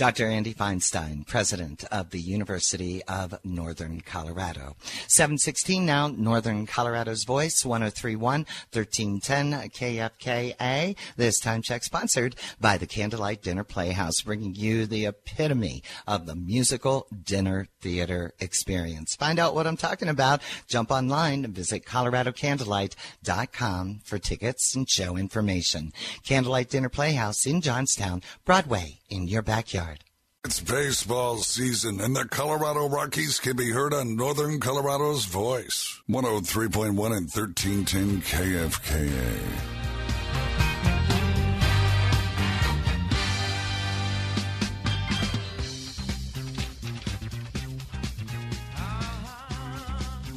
Dr. 0.00 0.28
Andy 0.28 0.54
Feinstein, 0.54 1.26
president 1.26 1.84
of 1.92 2.08
the 2.08 2.22
University 2.22 3.04
of 3.04 3.38
Northern 3.44 4.00
Colorado. 4.00 4.74
716 5.08 5.84
now, 5.84 6.08
Northern 6.08 6.64
Colorado's 6.64 7.24
Voice, 7.24 7.66
1031 7.66 8.46
1310 8.72 9.68
KFKA. 9.68 10.96
This 11.18 11.38
time 11.38 11.60
check 11.60 11.84
sponsored 11.84 12.34
by 12.58 12.78
the 12.78 12.86
Candlelight 12.86 13.42
Dinner 13.42 13.62
Playhouse, 13.62 14.22
bringing 14.22 14.54
you 14.54 14.86
the 14.86 15.04
epitome 15.04 15.82
of 16.06 16.24
the 16.24 16.34
musical 16.34 17.06
dinner 17.22 17.68
theater 17.82 18.32
experience. 18.40 19.14
Find 19.14 19.38
out 19.38 19.54
what 19.54 19.66
I'm 19.66 19.76
talking 19.76 20.08
about. 20.08 20.40
Jump 20.66 20.90
online 20.90 21.44
and 21.44 21.54
visit 21.54 21.84
coloradocandlelight.com 21.84 24.00
for 24.04 24.18
tickets 24.18 24.74
and 24.74 24.88
show 24.88 25.18
information. 25.18 25.92
Candlelight 26.24 26.70
Dinner 26.70 26.88
Playhouse 26.88 27.44
in 27.44 27.60
Johnstown, 27.60 28.22
Broadway 28.46 28.99
in 29.10 29.28
your 29.28 29.42
backyard. 29.42 30.04
It's 30.44 30.60
baseball 30.60 31.38
season, 31.38 32.00
and 32.00 32.16
the 32.16 32.24
Colorado 32.24 32.88
Rockies 32.88 33.38
can 33.38 33.56
be 33.56 33.70
heard 33.70 33.92
on 33.92 34.16
Northern 34.16 34.58
Colorado's 34.58 35.26
Voice, 35.26 36.00
103.1 36.08 36.88
and 36.88 37.28
1310 37.28 38.22
KFKA. 38.22 39.79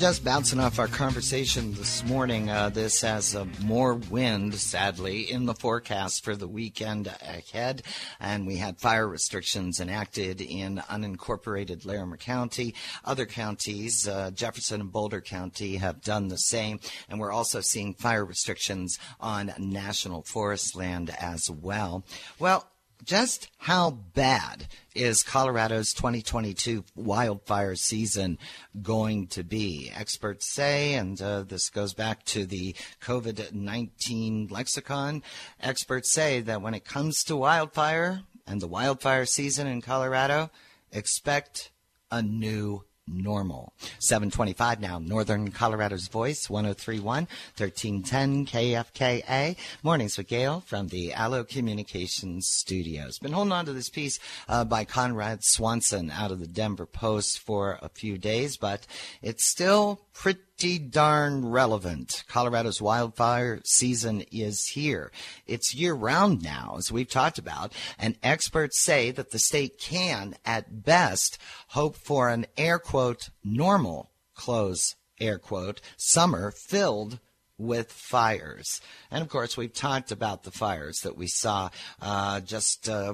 Just 0.04 0.26
bouncing 0.26 0.60
off 0.60 0.80
our 0.80 0.90
conversation 0.90 1.74
this 1.76 2.04
morning, 2.04 2.50
uh, 2.50 2.68
this 2.68 3.00
has 3.00 3.38
uh, 3.38 3.46
more 3.64 3.94
wind, 3.94 4.54
sadly, 4.54 5.32
in 5.32 5.46
the 5.46 5.54
forecast 5.54 6.26
for 6.26 6.36
the 6.36 6.46
weekend 6.46 7.08
ahead. 7.08 7.84
And 8.20 8.46
we 8.46 8.58
had 8.58 8.78
fire 8.78 9.08
restrictions 9.08 9.80
enacted 9.80 10.42
in 10.42 10.84
unincorporated 10.90 11.86
Larimer 11.86 12.18
County. 12.18 12.76
Other 13.06 13.26
counties, 13.26 14.06
uh, 14.06 14.32
Jefferson 14.32 14.82
and 14.82 14.92
Boulder 14.92 15.22
County, 15.22 15.78
have 15.78 16.02
done 16.02 16.28
the 16.28 16.38
same. 16.38 16.82
And 17.08 17.18
we're 17.18 17.32
also 17.32 17.62
seeing 17.62 17.94
fire 17.94 18.26
restrictions 18.26 19.00
on 19.22 19.54
national 19.58 20.24
forest 20.24 20.76
land 20.76 21.16
as 21.18 21.50
well. 21.50 22.04
Well, 22.40 22.68
just 23.04 23.50
how 23.58 23.92
bad 23.92 24.68
is 24.96 25.24
Colorado's 25.24 25.94
2022 25.94 26.84
wildfire 26.96 27.76
season 27.76 28.38
going 28.82 29.28
to 29.28 29.44
be? 29.44 29.92
Experts 29.94 30.52
say, 30.54 30.94
and 30.94 31.22
uh, 31.22 31.44
this 31.44 31.70
goes 31.70 31.94
back 31.94 32.24
to 32.26 32.46
the 32.46 32.76
COVID 33.02 33.54
19 33.54 34.48
lexicon, 34.50 35.24
experts 35.60 36.12
say 36.12 36.42
that 36.42 36.62
when 36.62 36.74
it 36.74 36.86
comes 36.86 37.24
to 37.26 37.36
wildfire 37.36 38.22
and 38.48 38.62
the 38.62 38.68
wildfire 38.68 39.26
season 39.26 39.68
in 39.68 39.82
Colorado, 39.82 40.50
expect 40.92 41.72
a 42.12 42.22
new 42.22 42.84
normal. 43.08 43.74
725 44.00 44.80
now, 44.80 45.00
Northern 45.00 45.52
Colorado's 45.52 46.08
Voice, 46.08 46.50
1031, 46.50 47.28
1310 47.58 48.46
KFKA. 48.46 49.56
Mornings 49.82 50.18
with 50.18 50.28
Gail 50.28 50.62
from 50.66 50.88
the 50.88 51.14
Allo 51.14 51.44
Communications 51.44 52.48
Studios. 52.48 53.20
Been 53.20 53.34
holding 53.34 53.52
on 53.52 53.66
to 53.66 53.74
this 53.74 53.90
piece 53.90 54.20
uh, 54.48 54.64
by 54.64 54.86
Conrad 54.86 55.44
Swanson 55.44 56.12
out 56.12 56.32
of 56.32 56.40
the 56.40 56.48
Denver 56.48 56.86
Post 56.86 57.40
for 57.40 57.80
a 57.82 57.90
few 57.90 58.18
days, 58.18 58.58
but 58.58 58.86
it's 59.22 59.46
still 59.46 60.02
pretty 60.14 60.40
pretty 60.64 60.80
darn 60.80 61.46
relevant. 61.46 62.24
Colorado's 62.30 62.82
wildfire 62.82 63.60
season 63.66 64.24
is 64.32 64.66
here. 64.68 65.12
It's 65.46 65.76
year 65.76 65.94
round 65.94 66.42
now, 66.42 66.76
as 66.78 66.90
we've 66.90 67.10
talked 67.10 67.38
about, 67.38 67.74
and 68.00 68.16
experts 68.24 68.82
say 68.82 69.12
that 69.12 69.32
the 69.32 69.40
state 69.40 69.78
can, 69.78 70.36
at 70.46 70.86
best, 70.86 71.38
hope 71.72 71.98
for 71.98 72.30
an 72.30 72.46
air 72.56 72.80
quote 72.80 73.30
normal 73.44 74.12
close 74.36 74.96
air 75.20 75.38
quote 75.38 75.82
summer 75.98 76.50
filled 76.50 77.20
with 77.58 77.92
fires. 77.92 78.82
And 79.12 79.22
of 79.22 79.30
course, 79.30 79.56
we've 79.56 79.74
talked 79.74 80.12
about 80.12 80.44
the 80.44 80.52
fires 80.52 81.02
that 81.02 81.18
we 81.18 81.28
saw 81.28 81.70
uh, 82.02 82.40
just 82.42 82.90
uh, 82.90 83.14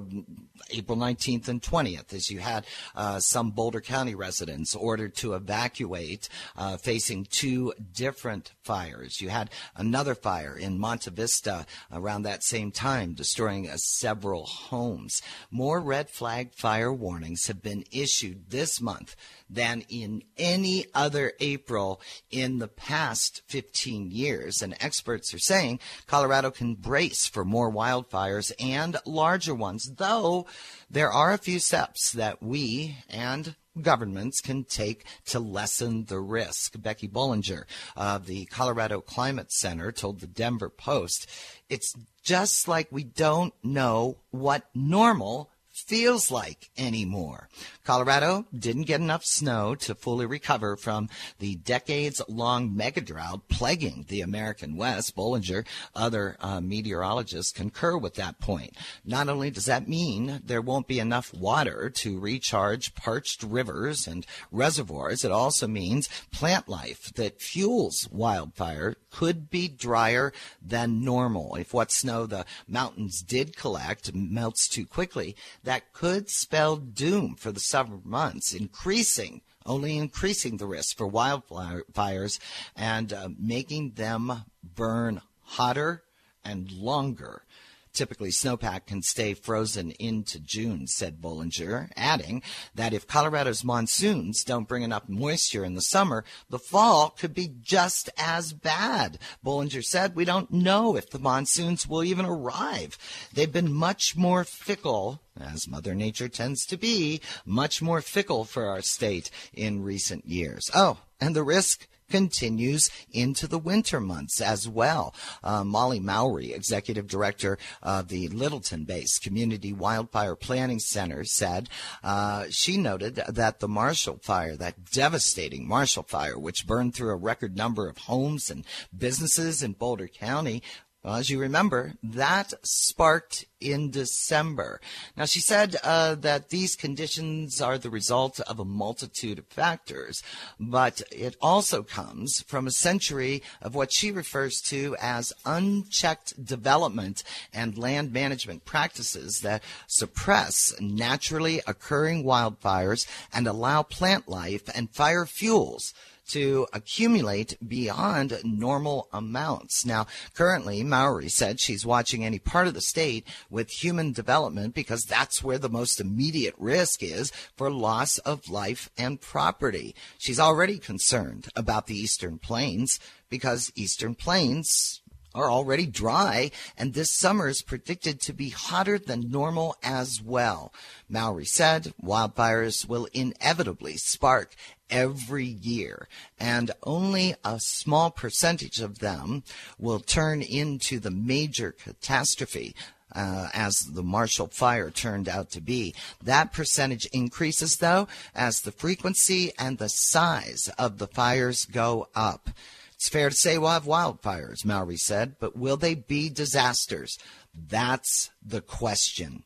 April 0.71 0.97
19th 0.97 1.47
and 1.47 1.61
20th, 1.61 2.13
as 2.13 2.31
you 2.31 2.39
had 2.39 2.65
uh, 2.95 3.19
some 3.19 3.51
Boulder 3.51 3.81
County 3.81 4.15
residents 4.15 4.75
ordered 4.75 5.15
to 5.17 5.33
evacuate 5.33 6.29
uh, 6.57 6.77
facing 6.77 7.25
two 7.25 7.73
different 7.93 8.53
fires. 8.63 9.21
You 9.21 9.29
had 9.29 9.49
another 9.75 10.15
fire 10.15 10.57
in 10.57 10.79
Monte 10.79 11.11
Vista 11.11 11.65
around 11.91 12.23
that 12.23 12.43
same 12.43 12.71
time, 12.71 13.13
destroying 13.13 13.69
uh, 13.69 13.77
several 13.77 14.45
homes. 14.45 15.21
More 15.51 15.79
red 15.81 16.09
flag 16.09 16.53
fire 16.53 16.93
warnings 16.93 17.47
have 17.47 17.61
been 17.61 17.83
issued 17.91 18.49
this 18.49 18.79
month 18.79 19.15
than 19.49 19.83
in 19.89 20.23
any 20.37 20.85
other 20.93 21.33
April 21.39 21.99
in 22.29 22.59
the 22.59 22.67
past 22.67 23.41
15 23.47 24.11
years. 24.11 24.28
And 24.29 24.75
experts 24.79 25.33
are 25.33 25.39
saying 25.39 25.79
Colorado 26.05 26.51
can 26.51 26.75
brace 26.75 27.25
for 27.25 27.43
more 27.43 27.71
wildfires 27.71 28.51
and 28.59 28.95
larger 29.05 29.55
ones, 29.55 29.91
though 29.97 30.45
there 30.89 31.11
are 31.11 31.33
a 31.33 31.39
few 31.39 31.57
steps 31.57 32.11
that 32.11 32.43
we 32.43 32.97
and 33.09 33.55
governments 33.81 34.39
can 34.39 34.65
take 34.65 35.05
to 35.25 35.39
lessen 35.39 36.05
the 36.05 36.19
risk. 36.19 36.79
Becky 36.79 37.07
Bolinger 37.07 37.63
of 37.95 38.27
the 38.27 38.45
Colorado 38.45 39.01
Climate 39.01 39.51
Center 39.51 39.91
told 39.91 40.19
the 40.19 40.27
Denver 40.27 40.69
Post, 40.69 41.27
it's 41.67 41.95
just 42.21 42.67
like 42.67 42.87
we 42.91 43.03
don't 43.03 43.53
know 43.63 44.19
what 44.29 44.69
normal 44.75 45.49
feels 45.79 46.31
like 46.31 46.69
anymore. 46.77 47.49
Colorado 47.83 48.45
didn't 48.57 48.83
get 48.83 49.01
enough 49.01 49.25
snow 49.25 49.75
to 49.75 49.95
fully 49.95 50.25
recover 50.25 50.75
from 50.75 51.09
the 51.39 51.55
decades 51.55 52.21
long 52.27 52.75
mega 52.75 53.01
drought 53.01 53.47
plaguing 53.49 54.05
the 54.07 54.21
American 54.21 54.77
West. 54.77 55.15
Bolinger, 55.15 55.65
other 55.95 56.37
uh, 56.39 56.61
meteorologists 56.61 57.51
concur 57.51 57.97
with 57.97 58.15
that 58.15 58.39
point. 58.39 58.75
Not 59.03 59.29
only 59.29 59.49
does 59.49 59.65
that 59.65 59.87
mean 59.87 60.41
there 60.45 60.61
won't 60.61 60.87
be 60.87 60.99
enough 60.99 61.33
water 61.33 61.89
to 61.95 62.19
recharge 62.19 62.93
parched 62.95 63.43
rivers 63.43 64.07
and 64.07 64.25
reservoirs, 64.51 65.23
it 65.23 65.31
also 65.31 65.67
means 65.67 66.09
plant 66.31 66.69
life 66.69 67.11
that 67.15 67.41
fuels 67.41 68.07
wildfire 68.11 68.95
could 69.11 69.49
be 69.49 69.67
drier 69.67 70.31
than 70.61 71.03
normal. 71.03 71.55
If 71.55 71.73
what 71.73 71.91
snow 71.91 72.25
the 72.25 72.45
mountains 72.67 73.21
did 73.21 73.57
collect 73.57 74.13
melts 74.13 74.67
too 74.67 74.85
quickly, 74.85 75.35
that 75.69 75.93
could 75.93 76.27
spell 76.31 76.77
doom 76.77 77.35
for 77.35 77.51
the 77.51 77.59
summer 77.59 77.99
months, 78.03 78.55
increasing 78.55 79.39
only 79.67 79.99
increasing 79.99 80.57
the 80.57 80.65
risk 80.65 80.97
for 80.97 81.07
wildfires 81.07 82.39
and 82.75 83.13
uh, 83.13 83.29
making 83.37 83.91
them 83.91 84.45
burn 84.63 85.21
hotter 85.43 86.01
and 86.43 86.71
longer. 86.71 87.43
Typically, 87.93 88.29
snowpack 88.29 88.85
can 88.85 89.01
stay 89.01 89.33
frozen 89.33 89.91
into 89.91 90.39
June, 90.39 90.87
said 90.87 91.21
Bolinger, 91.21 91.89
adding 91.95 92.41
that 92.75 92.93
if 92.93 93.07
Colorado's 93.07 93.63
monsoons 93.63 94.43
don't 94.43 94.67
bring 94.67 94.83
enough 94.83 95.09
moisture 95.09 95.65
in 95.65 95.75
the 95.75 95.81
summer, 95.81 96.23
the 96.49 96.59
fall 96.59 97.09
could 97.09 97.33
be 97.33 97.51
just 97.61 98.09
as 98.17 98.53
bad. 98.53 99.19
Bolinger 99.43 99.83
said, 99.83 100.15
We 100.15 100.25
don't 100.25 100.51
know 100.51 100.95
if 100.95 101.09
the 101.09 101.19
monsoons 101.19 101.87
will 101.87 102.03
even 102.03 102.25
arrive. 102.25 102.97
They've 103.33 103.51
been 103.51 103.73
much 103.73 104.15
more 104.15 104.43
fickle 104.43 105.21
as 105.39 105.67
Mother 105.67 105.95
Nature 105.95 106.29
tends 106.29 106.65
to 106.65 106.77
be, 106.77 107.21
much 107.45 107.81
more 107.81 108.01
fickle 108.01 108.45
for 108.45 108.67
our 108.67 108.81
state 108.81 109.31
in 109.53 109.83
recent 109.83 110.25
years. 110.25 110.69
Oh, 110.73 110.99
and 111.19 111.35
the 111.35 111.43
risk 111.43 111.87
continues 112.09 112.89
into 113.11 113.47
the 113.47 113.59
winter 113.59 113.99
months 113.99 114.41
as 114.41 114.67
well. 114.67 115.13
Uh, 115.43 115.63
Molly 115.63 115.99
Mowery, 115.99 116.53
executive 116.53 117.07
director 117.07 117.57
of 117.81 118.07
the 118.07 118.27
Littleton 118.29 118.85
based 118.85 119.21
Community 119.21 119.73
Wildfire 119.73 120.35
Planning 120.35 120.79
Center, 120.79 121.23
said 121.23 121.69
uh, 122.03 122.45
she 122.49 122.77
noted 122.77 123.15
that 123.27 123.59
the 123.59 123.67
Marshall 123.67 124.19
Fire, 124.21 124.55
that 124.55 124.91
devastating 124.91 125.67
Marshall 125.67 126.03
Fire, 126.03 126.37
which 126.37 126.67
burned 126.67 126.95
through 126.95 127.11
a 127.11 127.15
record 127.15 127.55
number 127.55 127.87
of 127.87 127.97
homes 127.97 128.49
and 128.49 128.65
businesses 128.95 129.63
in 129.63 129.73
Boulder 129.73 130.07
County, 130.07 130.61
well, 131.09 131.17
as 131.17 131.31
you 131.31 131.39
remember, 131.39 131.93
that 132.03 132.53
sparked 132.61 133.45
in 133.59 133.89
December. 133.89 134.79
Now, 135.17 135.25
she 135.25 135.39
said 135.39 135.75
uh, 135.83 136.13
that 136.13 136.49
these 136.49 136.75
conditions 136.75 137.59
are 137.59 137.79
the 137.79 137.89
result 137.89 138.39
of 138.41 138.59
a 138.59 138.63
multitude 138.63 139.39
of 139.39 139.47
factors, 139.47 140.21
but 140.59 141.01
it 141.11 141.35
also 141.41 141.81
comes 141.81 142.43
from 142.43 142.67
a 142.67 142.71
century 142.71 143.41
of 143.59 143.73
what 143.73 143.91
she 143.91 144.11
refers 144.11 144.61
to 144.61 144.95
as 145.01 145.33
unchecked 145.47 146.45
development 146.45 147.23
and 147.51 147.75
land 147.75 148.13
management 148.13 148.65
practices 148.65 149.41
that 149.41 149.63
suppress 149.87 150.75
naturally 150.79 151.59
occurring 151.65 152.23
wildfires 152.23 153.07
and 153.33 153.47
allow 153.47 153.81
plant 153.81 154.29
life 154.29 154.69
and 154.75 154.91
fire 154.91 155.25
fuels 155.25 155.91
to 156.29 156.67
accumulate 156.73 157.57
beyond 157.65 158.39
normal 158.43 159.07
amounts. 159.11 159.85
Now, 159.85 160.07
currently, 160.33 160.83
Mowery 160.83 161.29
said 161.29 161.59
she's 161.59 161.85
watching 161.85 162.25
any 162.25 162.39
part 162.39 162.67
of 162.67 162.73
the 162.73 162.81
state 162.81 163.27
with 163.49 163.69
human 163.69 164.11
development 164.11 164.73
because 164.73 165.03
that's 165.03 165.43
where 165.43 165.57
the 165.57 165.69
most 165.69 165.99
immediate 165.99 166.55
risk 166.57 167.03
is 167.03 167.31
for 167.55 167.69
loss 167.69 168.17
of 168.19 168.49
life 168.49 168.89
and 168.97 169.21
property. 169.21 169.95
She's 170.17 170.39
already 170.39 170.79
concerned 170.79 171.49
about 171.55 171.87
the 171.87 171.97
Eastern 171.97 172.37
Plains 172.37 172.99
because 173.29 173.71
Eastern 173.75 174.15
Plains 174.15 174.98
are 175.33 175.51
already 175.51 175.85
dry, 175.85 176.51
and 176.77 176.93
this 176.93 177.11
summer 177.11 177.47
is 177.47 177.61
predicted 177.61 178.19
to 178.21 178.33
be 178.33 178.49
hotter 178.49 178.97
than 178.97 179.31
normal 179.31 179.75
as 179.83 180.21
well. 180.21 180.73
Mowery 181.07 181.45
said 181.45 181.93
wildfires 182.03 182.87
will 182.87 183.07
inevitably 183.13 183.97
spark 183.97 184.55
every 184.89 185.45
year, 185.45 186.07
and 186.39 186.71
only 186.83 187.35
a 187.45 187.59
small 187.59 188.11
percentage 188.11 188.81
of 188.81 188.99
them 188.99 189.43
will 189.77 189.99
turn 189.99 190.41
into 190.41 190.99
the 190.99 191.11
major 191.11 191.71
catastrophe 191.71 192.75
uh, 193.15 193.49
as 193.53 193.87
the 193.93 194.03
Marshall 194.03 194.47
Fire 194.47 194.89
turned 194.89 195.27
out 195.27 195.49
to 195.51 195.61
be. 195.61 195.93
That 196.23 196.53
percentage 196.53 197.05
increases, 197.07 197.77
though, 197.77 198.07
as 198.35 198.61
the 198.61 198.71
frequency 198.71 199.51
and 199.57 199.77
the 199.77 199.89
size 199.89 200.69
of 200.77 200.97
the 200.97 201.07
fires 201.07 201.65
go 201.65 202.07
up. 202.15 202.49
It's 202.99 203.07
fair 203.07 203.29
to 203.29 203.35
say 203.35 203.57
we'll 203.57 203.69
have 203.69 203.85
wildfires, 203.85 204.65
Mowery 204.65 204.97
said, 204.97 205.37
but 205.39 205.55
will 205.55 205.77
they 205.77 205.95
be 205.95 206.27
disasters? 206.27 207.17
That's 207.55 208.29
the 208.45 208.59
question. 208.59 209.43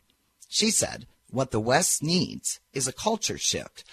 She 0.50 0.72
said, 0.72 1.05
what 1.29 1.51
the 1.51 1.60
West 1.60 2.01
needs 2.01 2.60
is 2.74 2.88
a 2.88 2.91
culture 2.91 3.38
shift. 3.38 3.83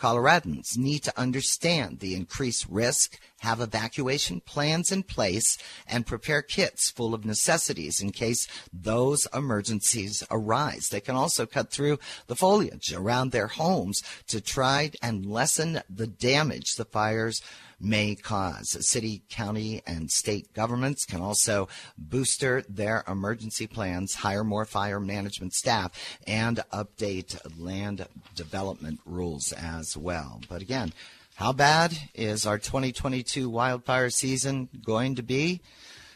Coloradans 0.00 0.78
need 0.78 1.00
to 1.00 1.20
understand 1.20 1.98
the 1.98 2.14
increased 2.14 2.66
risk, 2.70 3.18
have 3.40 3.60
evacuation 3.60 4.40
plans 4.40 4.90
in 4.90 5.02
place, 5.02 5.58
and 5.86 6.06
prepare 6.06 6.40
kits 6.40 6.90
full 6.90 7.12
of 7.12 7.26
necessities 7.26 8.00
in 8.00 8.12
case 8.12 8.48
those 8.72 9.28
emergencies 9.34 10.24
arise. 10.30 10.88
They 10.88 11.00
can 11.00 11.14
also 11.14 11.44
cut 11.44 11.70
through 11.70 11.98
the 12.26 12.36
foliage 12.36 12.94
around 12.94 13.32
their 13.32 13.48
homes 13.48 14.02
to 14.28 14.40
try 14.40 14.92
and 15.02 15.26
lessen 15.26 15.82
the 15.90 16.06
damage 16.06 16.76
the 16.76 16.86
fires 16.86 17.42
may 17.80 18.14
cause. 18.14 18.76
City, 18.86 19.22
county, 19.28 19.82
and 19.86 20.10
state 20.10 20.52
governments 20.52 21.04
can 21.04 21.20
also 21.20 21.68
booster 21.96 22.62
their 22.68 23.02
emergency 23.08 23.66
plans, 23.66 24.16
hire 24.16 24.44
more 24.44 24.64
fire 24.64 25.00
management 25.00 25.54
staff, 25.54 25.92
and 26.26 26.60
update 26.72 27.38
land 27.58 28.06
development 28.34 29.00
rules 29.04 29.52
as 29.52 29.96
well. 29.96 30.40
But 30.48 30.62
again, 30.62 30.92
how 31.36 31.52
bad 31.52 31.96
is 32.14 32.46
our 32.46 32.58
2022 32.58 33.48
wildfire 33.48 34.10
season 34.10 34.68
going 34.84 35.14
to 35.14 35.22
be? 35.22 35.62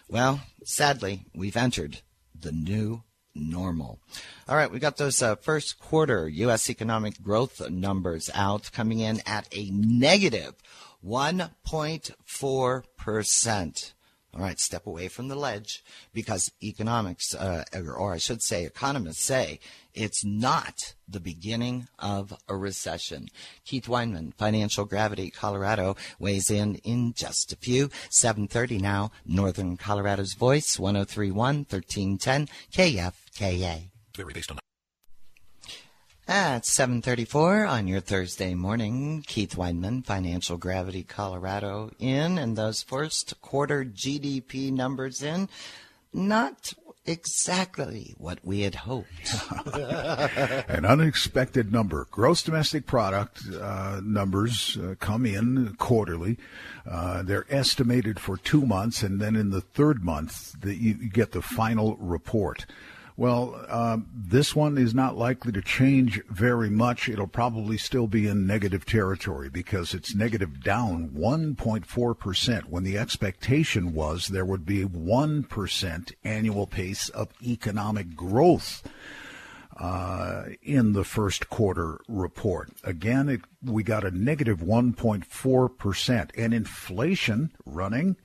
Well, 0.08 0.42
sadly, 0.64 1.24
we've 1.34 1.56
entered 1.56 2.02
the 2.38 2.52
new 2.52 3.02
normal. 3.34 3.98
All 4.48 4.56
right, 4.56 4.70
we 4.70 4.78
got 4.78 4.96
those 4.96 5.22
uh, 5.22 5.36
first 5.36 5.80
quarter 5.80 6.28
U.S. 6.28 6.68
economic 6.68 7.22
growth 7.22 7.68
numbers 7.70 8.30
out, 8.34 8.70
coming 8.72 9.00
in 9.00 9.22
at 9.26 9.48
a 9.52 9.70
negative 9.70 10.54
1.4%. 11.04 13.92
All 14.34 14.40
right, 14.40 14.58
step 14.58 14.86
away 14.86 15.06
from 15.06 15.28
the 15.28 15.36
ledge 15.36 15.84
because 16.12 16.50
economics, 16.60 17.36
uh, 17.36 17.62
or 17.72 18.12
I 18.12 18.18
should 18.18 18.42
say, 18.42 18.64
economists 18.64 19.22
say 19.22 19.60
it's 19.92 20.24
not 20.24 20.94
the 21.06 21.20
beginning 21.20 21.86
of 22.00 22.34
a 22.48 22.56
recession. 22.56 23.28
Keith 23.64 23.86
Weinman, 23.86 24.34
Financial 24.34 24.86
Gravity 24.86 25.30
Colorado, 25.30 25.94
weighs 26.18 26.50
in 26.50 26.76
in 26.76 27.12
just 27.12 27.52
a 27.52 27.56
few. 27.56 27.90
7:30 28.10 28.80
now. 28.80 29.12
Northern 29.24 29.76
Colorado's 29.76 30.34
Voice, 30.34 30.78
103.1, 30.78 31.68
1310 31.68 32.48
KFKA. 32.72 33.90
Very 34.16 34.32
based 34.32 34.50
on 34.50 34.58
at 36.26 36.64
7:34 36.64 37.68
on 37.68 37.86
your 37.86 38.00
Thursday 38.00 38.54
morning, 38.54 39.24
Keith 39.26 39.56
Weinman, 39.56 40.04
Financial 40.04 40.56
Gravity 40.56 41.02
Colorado 41.02 41.90
in 41.98 42.38
and 42.38 42.56
those 42.56 42.82
first 42.82 43.40
quarter 43.42 43.84
GDP 43.84 44.72
numbers 44.72 45.22
in 45.22 45.48
not 46.12 46.72
exactly 47.06 48.14
what 48.16 48.38
we 48.42 48.60
had 48.60 48.74
hoped. 48.74 49.34
An 49.74 50.86
unexpected 50.86 51.72
number. 51.72 52.06
Gross 52.10 52.42
domestic 52.42 52.86
product 52.86 53.42
uh, 53.60 54.00
numbers 54.02 54.78
uh, 54.78 54.94
come 55.00 55.26
in 55.26 55.74
quarterly. 55.78 56.38
Uh, 56.90 57.22
they're 57.22 57.46
estimated 57.50 58.18
for 58.18 58.36
two 58.36 58.64
months, 58.64 59.02
and 59.02 59.20
then 59.20 59.36
in 59.36 59.50
the 59.50 59.60
third 59.60 60.04
month, 60.04 60.58
the, 60.60 60.74
you 60.74 60.94
get 60.94 61.32
the 61.32 61.42
final 61.42 61.96
report. 61.96 62.64
Well, 63.16 63.64
um, 63.68 64.08
this 64.12 64.56
one 64.56 64.76
is 64.76 64.92
not 64.92 65.16
likely 65.16 65.52
to 65.52 65.62
change 65.62 66.20
very 66.28 66.68
much. 66.68 67.08
It'll 67.08 67.28
probably 67.28 67.78
still 67.78 68.08
be 68.08 68.26
in 68.26 68.44
negative 68.44 68.84
territory 68.84 69.48
because 69.48 69.94
it's 69.94 70.16
negative 70.16 70.64
down 70.64 71.10
1.4% 71.10 72.64
when 72.64 72.82
the 72.82 72.98
expectation 72.98 73.94
was 73.94 74.26
there 74.28 74.44
would 74.44 74.66
be 74.66 74.84
1% 74.84 76.12
annual 76.24 76.66
pace 76.66 77.08
of 77.10 77.28
economic 77.42 78.16
growth. 78.16 78.82
Uh, 79.76 80.44
in 80.62 80.92
the 80.92 81.02
first 81.02 81.50
quarter 81.50 82.00
report. 82.06 82.70
Again, 82.84 83.28
it, 83.28 83.40
we 83.60 83.82
got 83.82 84.04
a 84.04 84.12
negative 84.12 84.60
1.4%, 84.60 86.30
and 86.38 86.54
inflation 86.54 87.50
running 87.66 88.16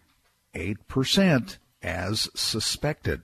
8% 0.54 1.58
as 1.82 2.30
suspected 2.36 3.24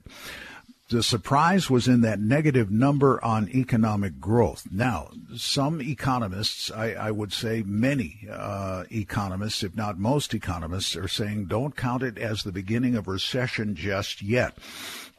the 0.89 1.01
surprise 1.01 1.67
was 1.67 1.87
in 1.87 2.01
that 2.01 2.19
negative 2.19 2.69
number 2.69 3.23
on 3.23 3.49
economic 3.49 4.19
growth. 4.19 4.67
Now, 4.71 5.09
some 5.35 5.81
economists, 5.81 6.69
I, 6.69 6.91
I 6.91 7.11
would 7.11 7.33
say 7.33 7.63
many 7.65 8.27
uh, 8.31 8.83
economists, 8.91 9.63
if 9.63 9.75
not 9.75 9.97
most 9.97 10.35
economists, 10.35 10.95
are 10.95 11.07
saying 11.07 11.45
don't 11.45 11.75
count 11.75 12.03
it 12.03 12.19
as 12.19 12.43
the 12.43 12.51
beginning 12.51 12.95
of 12.95 13.07
recession 13.07 13.73
just 13.75 14.21
yet. 14.21 14.57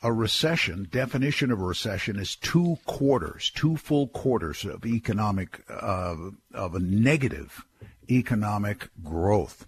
A 0.03 0.13
recession, 0.13 0.87
definition 0.93 1.51
of 1.51 1.61
a 1.61 1.65
recession 1.65 2.17
is 2.17 2.37
two 2.37 2.79
quarters, 2.87 3.51
two 3.51 3.77
full 3.77 4.07
quarters 4.07 4.65
of 4.65 4.87
economic, 4.87 5.65
uh, 5.69 6.15
of 6.55 6.75
a 6.77 6.81
negative 6.81 7.65
economic 8.09 8.89
growth. 9.03 9.67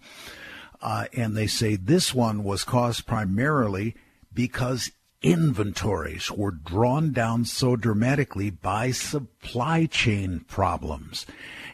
Uh, 0.81 1.07
and 1.13 1.37
they 1.37 1.49
say 1.49 1.75
this 1.75 2.15
one 2.15 2.45
was 2.45 2.63
caused 2.63 3.05
primarily 3.05 3.97
because 4.33 4.93
inventories 5.23 6.31
were 6.31 6.51
drawn 6.51 7.13
down 7.13 7.45
so 7.45 7.75
dramatically 7.77 8.51
by 8.51 8.91
supply 8.91 9.87
chain 9.87 10.41
problems. 10.49 11.27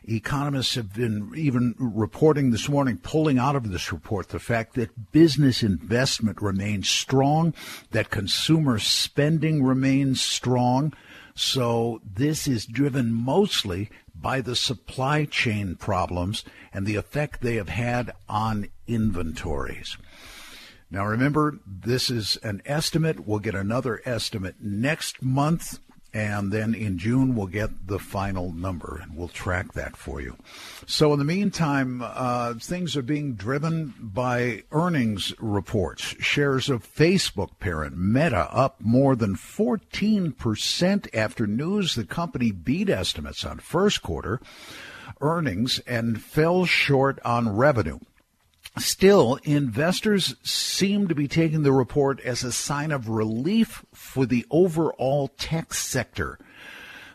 Economists 0.05 0.75
have 0.75 0.95
been 0.95 1.33
even 1.37 1.75
reporting 1.79 2.51
this 2.51 2.69
morning, 2.69 2.99
pulling 2.99 3.39
out 3.39 3.57
of 3.57 3.71
this 3.71 3.93
report, 3.93 4.29
the 4.29 4.39
fact 4.39 4.75
that 4.75 5.13
business 5.13 5.63
investment 5.63 6.41
remains 6.41 6.89
strong, 6.89 7.55
that 7.91 8.11
consumer 8.11 8.79
spending 8.79 9.63
remains 9.63 10.21
strong. 10.21 10.93
So 11.35 12.01
this 12.05 12.47
is 12.47 12.67
driven 12.67 13.13
mostly 13.13 13.91
by 14.15 14.41
the 14.41 14.57
supply 14.57 15.25
chain 15.25 15.75
problems 15.75 16.45
and 16.73 16.87
the 16.87 16.97
effect 16.97 17.41
they 17.41 17.57
have 17.57 17.69
had 17.69 18.13
on 18.29 18.69
inventories. 18.87 19.97
Now, 20.95 21.07
remember, 21.07 21.59
this 21.67 22.09
is 22.09 22.37
an 22.45 22.63
estimate. 22.65 23.27
We'll 23.27 23.41
get 23.41 23.57
another 23.57 24.01
estimate 24.05 24.55
next 24.61 25.25
month, 25.25 25.81
and 26.13 26.53
then 26.53 26.73
in 26.73 26.99
June, 26.99 27.35
we'll 27.35 27.49
get 27.49 27.89
the 27.89 27.99
final 27.99 28.53
number, 28.53 29.01
and 29.03 29.17
we'll 29.17 29.27
track 29.27 29.73
that 29.73 29.97
for 29.97 30.21
you. 30.21 30.37
So, 30.87 31.13
in 31.13 31.19
the 31.19 31.25
meantime, 31.25 32.01
uh, 32.01 32.55
things 32.61 32.97
are 32.97 33.03
being 33.03 33.35
driven 33.35 33.93
by 33.99 34.63
earnings 34.71 35.35
reports. 35.41 36.15
Shares 36.21 36.71
of 36.71 36.87
Facebook 36.87 37.59
parent 37.59 37.99
Meta 37.99 38.49
up 38.53 38.81
more 38.81 39.17
than 39.17 39.35
14% 39.35 41.09
after 41.13 41.49
news 41.49 41.97
the 41.97 42.05
company 42.05 42.53
beat 42.53 42.89
estimates 42.89 43.45
on 43.45 43.59
first 43.59 44.01
quarter 44.01 44.41
earnings 45.21 45.81
and 45.89 46.23
fell 46.23 46.65
short 46.65 47.19
on 47.25 47.49
revenue. 47.49 47.99
Still, 48.77 49.39
investors 49.45 50.35
seem 50.43 51.07
to 51.07 51.15
be 51.15 51.29
taking 51.29 51.63
the 51.63 51.73
report 51.73 52.21
as 52.21 52.43
a 52.43 52.51
sign 52.51 52.91
of 52.91 53.09
relief 53.09 53.85
for 53.93 54.27
the 54.27 54.45
overall 54.51 55.29
tech 55.39 55.73
sector. 55.73 56.39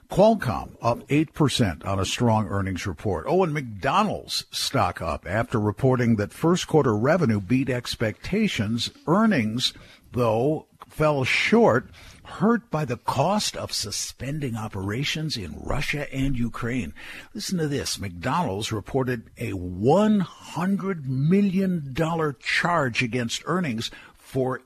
Qualcomm 0.10 0.78
up 0.82 1.06
8% 1.08 1.86
on 1.86 2.00
a 2.00 2.06
strong 2.06 2.48
earnings 2.48 2.88
report. 2.88 3.26
Oh, 3.28 3.44
and 3.44 3.54
McDonald's 3.54 4.46
stock 4.52 5.02
up 5.02 5.28
after 5.28 5.60
reporting 5.60 6.16
that 6.16 6.34
first 6.34 6.66
quarter 6.68 6.96
revenue 6.96 7.42
beat 7.42 7.70
expectations. 7.70 8.90
Earnings, 9.06 9.74
though, 10.14 10.66
fell 10.90 11.24
short 11.24 11.90
hurt 12.24 12.70
by 12.70 12.86
the 12.86 12.98
cost 12.98 13.58
of 13.58 13.74
suspending 13.74 14.56
operations 14.56 15.36
in 15.36 15.60
Russia 15.60 16.14
and 16.14 16.38
Ukraine. 16.38 16.94
Listen 17.34 17.58
to 17.58 17.68
this. 17.68 18.00
McDonald's 18.00 18.72
reported 18.72 19.30
a 19.38 19.52
$100 19.52 21.06
million 21.06 21.96
charge 22.40 23.02
against 23.02 23.44
earnings 23.46 23.90
for 24.16 24.62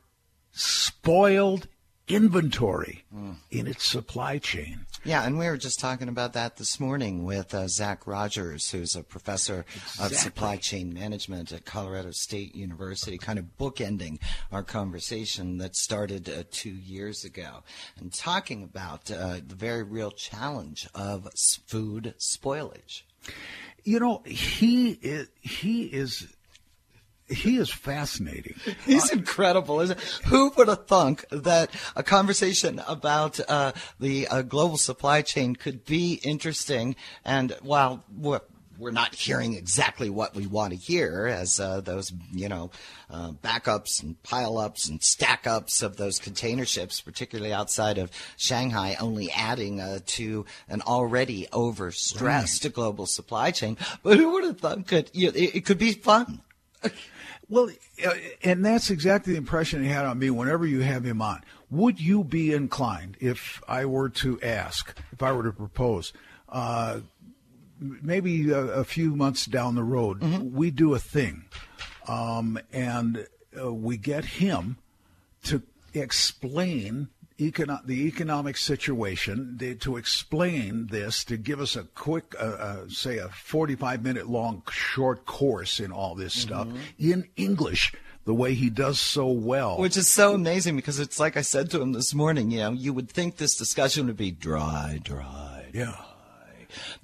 spoiled 0.51 1.67
inventory 2.07 3.05
mm. 3.13 3.35
in 3.49 3.67
its 3.67 3.85
supply 3.85 4.37
chain. 4.37 4.85
Yeah, 5.05 5.25
and 5.25 5.37
we 5.37 5.45
were 5.47 5.57
just 5.57 5.79
talking 5.79 6.07
about 6.07 6.33
that 6.33 6.57
this 6.57 6.79
morning 6.79 7.23
with 7.23 7.53
uh, 7.53 7.67
Zach 7.67 8.07
Rogers, 8.07 8.71
who's 8.71 8.95
a 8.95 9.03
professor 9.03 9.65
exactly. 9.75 10.05
of 10.05 10.13
supply 10.13 10.57
chain 10.57 10.93
management 10.93 11.51
at 11.51 11.65
Colorado 11.65 12.11
State 12.11 12.55
University, 12.55 13.17
kind 13.17 13.39
of 13.39 13.45
bookending 13.57 14.19
our 14.51 14.63
conversation 14.63 15.57
that 15.57 15.75
started 15.75 16.29
uh, 16.29 16.43
two 16.51 16.71
years 16.71 17.23
ago, 17.23 17.63
and 17.99 18.13
talking 18.13 18.63
about 18.63 19.09
uh, 19.11 19.39
the 19.45 19.55
very 19.55 19.83
real 19.83 20.11
challenge 20.11 20.87
of 20.95 21.27
food 21.67 22.13
spoilage. 22.17 23.03
You 23.83 23.99
know, 23.99 24.23
he 24.25 24.91
is, 25.01 25.27
he 25.41 25.83
is 25.83 26.27
he 27.27 27.57
is 27.57 27.69
fascinating. 27.69 28.55
He's 28.85 29.11
incredible, 29.11 29.79
isn't 29.81 29.97
it? 29.97 30.03
Who 30.25 30.51
would 30.57 30.67
have 30.67 30.87
thunk 30.87 31.25
that 31.31 31.71
a 31.95 32.03
conversation 32.03 32.81
about 32.87 33.39
uh, 33.49 33.73
the 33.99 34.27
uh, 34.27 34.41
global 34.41 34.77
supply 34.77 35.21
chain 35.21 35.55
could 35.55 35.85
be 35.85 36.19
interesting? 36.23 36.95
And 37.23 37.55
while 37.61 38.03
we're, 38.15 38.41
we're 38.77 38.91
not 38.91 39.15
hearing 39.15 39.53
exactly 39.53 40.09
what 40.09 40.35
we 40.35 40.47
want 40.47 40.71
to 40.73 40.77
hear, 40.77 41.27
as 41.27 41.59
uh, 41.59 41.79
those 41.81 42.11
you 42.33 42.49
know 42.49 42.71
uh, 43.09 43.31
backups 43.31 44.03
and 44.03 44.21
pileups 44.23 44.89
and 44.89 45.01
stack 45.01 45.47
ups 45.47 45.81
of 45.81 45.95
those 45.95 46.19
container 46.19 46.65
ships, 46.65 46.99
particularly 46.99 47.53
outside 47.53 47.97
of 47.97 48.11
Shanghai, 48.35 48.97
only 48.99 49.31
adding 49.31 49.79
uh, 49.79 49.99
to 50.07 50.45
an 50.67 50.81
already 50.81 51.47
overstressed 51.51 52.65
right. 52.65 52.73
global 52.73 53.05
supply 53.05 53.51
chain. 53.51 53.77
But 54.01 54.17
who 54.17 54.33
would 54.33 54.43
have 54.43 54.59
thought 54.59 54.87
could 54.87 55.09
you 55.13 55.27
know, 55.27 55.33
it, 55.35 55.55
it 55.55 55.65
could 55.65 55.77
be 55.77 55.93
fun? 55.93 56.41
Well, 57.49 57.69
uh, 58.05 58.13
and 58.43 58.65
that's 58.65 58.89
exactly 58.89 59.33
the 59.33 59.37
impression 59.37 59.83
he 59.83 59.89
had 59.89 60.05
on 60.05 60.17
me 60.17 60.29
whenever 60.29 60.65
you 60.65 60.79
have 60.79 61.03
him 61.03 61.21
on. 61.21 61.43
Would 61.69 61.99
you 61.99 62.23
be 62.23 62.53
inclined, 62.53 63.17
if 63.19 63.61
I 63.67 63.85
were 63.85 64.09
to 64.09 64.39
ask, 64.41 64.97
if 65.11 65.21
I 65.21 65.31
were 65.33 65.43
to 65.43 65.51
propose, 65.51 66.13
uh, 66.49 67.01
maybe 67.79 68.49
a, 68.49 68.59
a, 68.59 68.83
few 68.83 69.15
months 69.15 69.45
down 69.45 69.75
the 69.75 69.83
road, 69.83 70.21
mm-hmm. 70.21 70.55
we 70.55 70.71
do 70.71 70.93
a 70.93 70.99
thing, 70.99 71.45
um, 72.07 72.59
and 72.71 73.27
uh, 73.61 73.73
we 73.73 73.97
get 73.97 74.25
him 74.25 74.77
to 75.43 75.61
explain 75.93 77.09
econo- 77.51 77.85
the 77.85 78.07
economic 78.07 78.57
situation, 78.57 79.57
they, 79.57 79.73
to 79.75 79.97
explain 79.97 80.87
this, 80.87 81.23
to 81.25 81.37
give 81.37 81.59
us 81.59 81.75
a 81.75 81.83
quick, 81.83 82.35
uh, 82.39 82.43
uh, 82.43 82.87
say, 82.87 83.17
a 83.17 83.29
45 83.29 84.03
minute 84.03 84.27
long 84.27 84.63
short 84.71 85.25
course 85.25 85.79
in 85.79 85.91
all 85.91 86.15
this 86.15 86.33
stuff 86.33 86.67
mm-hmm. 86.67 86.77
in 86.99 87.27
English 87.35 87.93
the 88.25 88.33
way 88.33 88.53
he 88.53 88.69
does 88.69 88.99
so 88.99 89.27
well. 89.27 89.77
Which 89.77 89.97
is 89.97 90.07
so 90.07 90.33
amazing 90.33 90.75
because 90.75 90.99
it's 90.99 91.19
like 91.19 91.35
I 91.35 91.41
said 91.41 91.69
to 91.71 91.81
him 91.81 91.91
this 91.91 92.13
morning, 92.13 92.51
you 92.51 92.59
know, 92.59 92.71
you 92.71 92.93
would 92.93 93.09
think 93.09 93.37
this 93.37 93.55
discussion 93.55 94.07
would 94.07 94.17
be 94.17 94.31
dry, 94.31 94.99
dry, 95.03 95.65
yeah. 95.73 95.97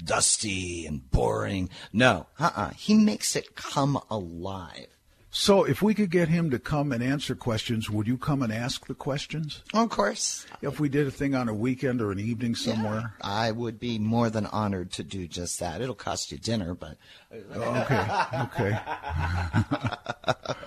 dusty 0.04 0.86
and 0.86 1.10
boring. 1.12 1.70
No, 1.92 2.28
uh-uh. 2.40 2.72
He 2.72 2.96
makes 2.96 3.36
it 3.36 3.56
come 3.56 4.00
alive. 4.10 4.88
So, 5.32 5.64
if 5.64 5.84
we 5.84 5.94
could 5.94 6.10
get 6.10 6.28
him 6.28 6.50
to 6.50 6.58
come 6.58 6.92
and 6.92 7.04
answer 7.04 7.36
questions, 7.36 7.88
would 7.88 8.08
you 8.08 8.18
come 8.18 8.42
and 8.42 8.52
ask 8.52 8.88
the 8.88 8.96
questions? 8.96 9.62
of 9.76 9.90
course. 9.90 10.48
If 10.64 10.80
we 10.80 10.90
did 10.90 11.06
a 11.06 11.12
thing 11.12 11.36
on 11.36 11.48
a 11.48 11.54
weekend 11.54 12.02
or 12.02 12.12
an 12.12 12.20
evening 12.20 12.56
somewhere? 12.56 13.14
Yeah, 13.20 13.30
I 13.30 13.52
would 13.52 13.80
be 13.80 14.00
more 14.00 14.32
than 14.32 14.48
honored 14.48 14.92
to 14.94 15.04
do 15.04 15.28
just 15.28 15.60
that. 15.60 15.82
It'll 15.82 15.94
cost 15.94 16.32
you 16.32 16.40
dinner, 16.40 16.74
but. 16.74 16.98
okay, 17.32 18.08
okay. 18.44 18.80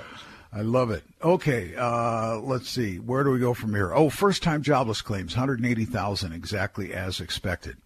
I 0.55 0.61
love 0.61 0.90
it. 0.90 1.03
Okay, 1.25 1.75
uh, 1.77 2.37
let's 2.37 2.68
see. 2.68 2.98
Where 2.98 3.25
do 3.25 3.31
we 3.31 3.40
go 3.40 3.55
from 3.55 3.75
here? 3.75 3.92
Oh, 3.92 4.11
first-time 4.11 4.62
jobless 4.62 5.01
claims, 5.01 5.35
180,000, 5.35 6.33
exactly 6.33 6.92
as 6.92 7.20
expected. 7.20 7.79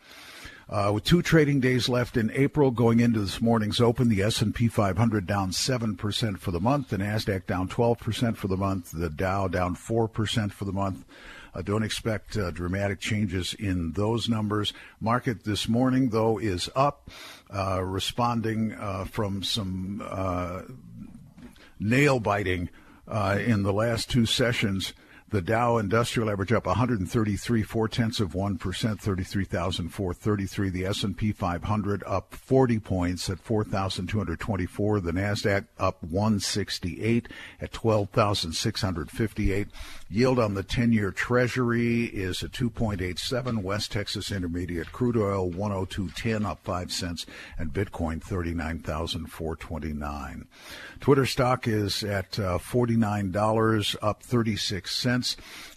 Uh, 0.68 0.90
with 0.92 1.04
two 1.04 1.22
trading 1.22 1.60
days 1.60 1.88
left 1.88 2.16
in 2.16 2.28
April, 2.32 2.72
going 2.72 2.98
into 2.98 3.20
this 3.20 3.40
morning's 3.40 3.80
open, 3.80 4.08
the 4.08 4.20
S&P 4.20 4.66
500 4.66 5.24
down 5.24 5.52
7% 5.52 6.38
for 6.38 6.50
the 6.50 6.58
month, 6.58 6.88
the 6.88 6.96
Nasdaq 6.96 7.46
down 7.46 7.68
12% 7.68 8.36
for 8.36 8.48
the 8.48 8.56
month, 8.56 8.90
the 8.90 9.08
Dow 9.08 9.46
down 9.46 9.76
4% 9.76 10.50
for 10.50 10.64
the 10.64 10.72
month. 10.72 11.04
Uh, 11.54 11.62
don't 11.62 11.84
expect 11.84 12.36
uh, 12.36 12.50
dramatic 12.50 12.98
changes 12.98 13.54
in 13.54 13.92
those 13.92 14.28
numbers. 14.28 14.72
Market 15.00 15.44
this 15.44 15.68
morning, 15.68 16.08
though, 16.08 16.36
is 16.36 16.68
up, 16.74 17.10
uh, 17.54 17.80
responding 17.80 18.72
uh, 18.72 19.04
from 19.04 19.44
some 19.44 20.02
uh, 20.04 20.62
nail 21.78 22.18
biting 22.18 22.68
uh, 23.06 23.38
in 23.38 23.62
the 23.62 23.72
last 23.72 24.10
two 24.10 24.26
sessions. 24.26 24.92
The 25.28 25.42
Dow 25.42 25.78
Industrial 25.78 26.30
Average 26.30 26.52
up 26.52 26.66
133, 26.66 27.64
four 27.64 27.88
tenths 27.88 28.20
of 28.20 28.36
one 28.36 28.58
percent, 28.58 29.00
33,433. 29.00 30.70
The 30.70 30.86
S&P 30.86 31.32
500 31.32 32.04
up 32.06 32.32
40 32.32 32.78
points 32.78 33.28
at 33.28 33.40
4,224. 33.40 35.00
The 35.00 35.10
Nasdaq 35.10 35.64
up 35.78 36.00
168 36.04 37.26
at 37.60 37.72
12,658. 37.72 39.66
Yield 40.08 40.38
on 40.38 40.54
the 40.54 40.62
10-year 40.62 41.10
Treasury 41.10 42.04
is 42.04 42.44
at 42.44 42.52
2.87. 42.52 43.62
West 43.62 43.90
Texas 43.90 44.30
Intermediate 44.30 44.92
crude 44.92 45.16
oil 45.16 45.50
102.10 45.50 46.46
up 46.46 46.60
five 46.62 46.92
cents, 46.92 47.26
and 47.58 47.72
Bitcoin 47.72 48.22
39,429. 48.22 50.46
Twitter 51.00 51.26
stock 51.26 51.66
is 51.66 52.04
at 52.04 52.38
uh, 52.38 52.58
$49, 52.58 53.96
up 54.00 54.22
36 54.22 54.94
cents, 54.94 55.15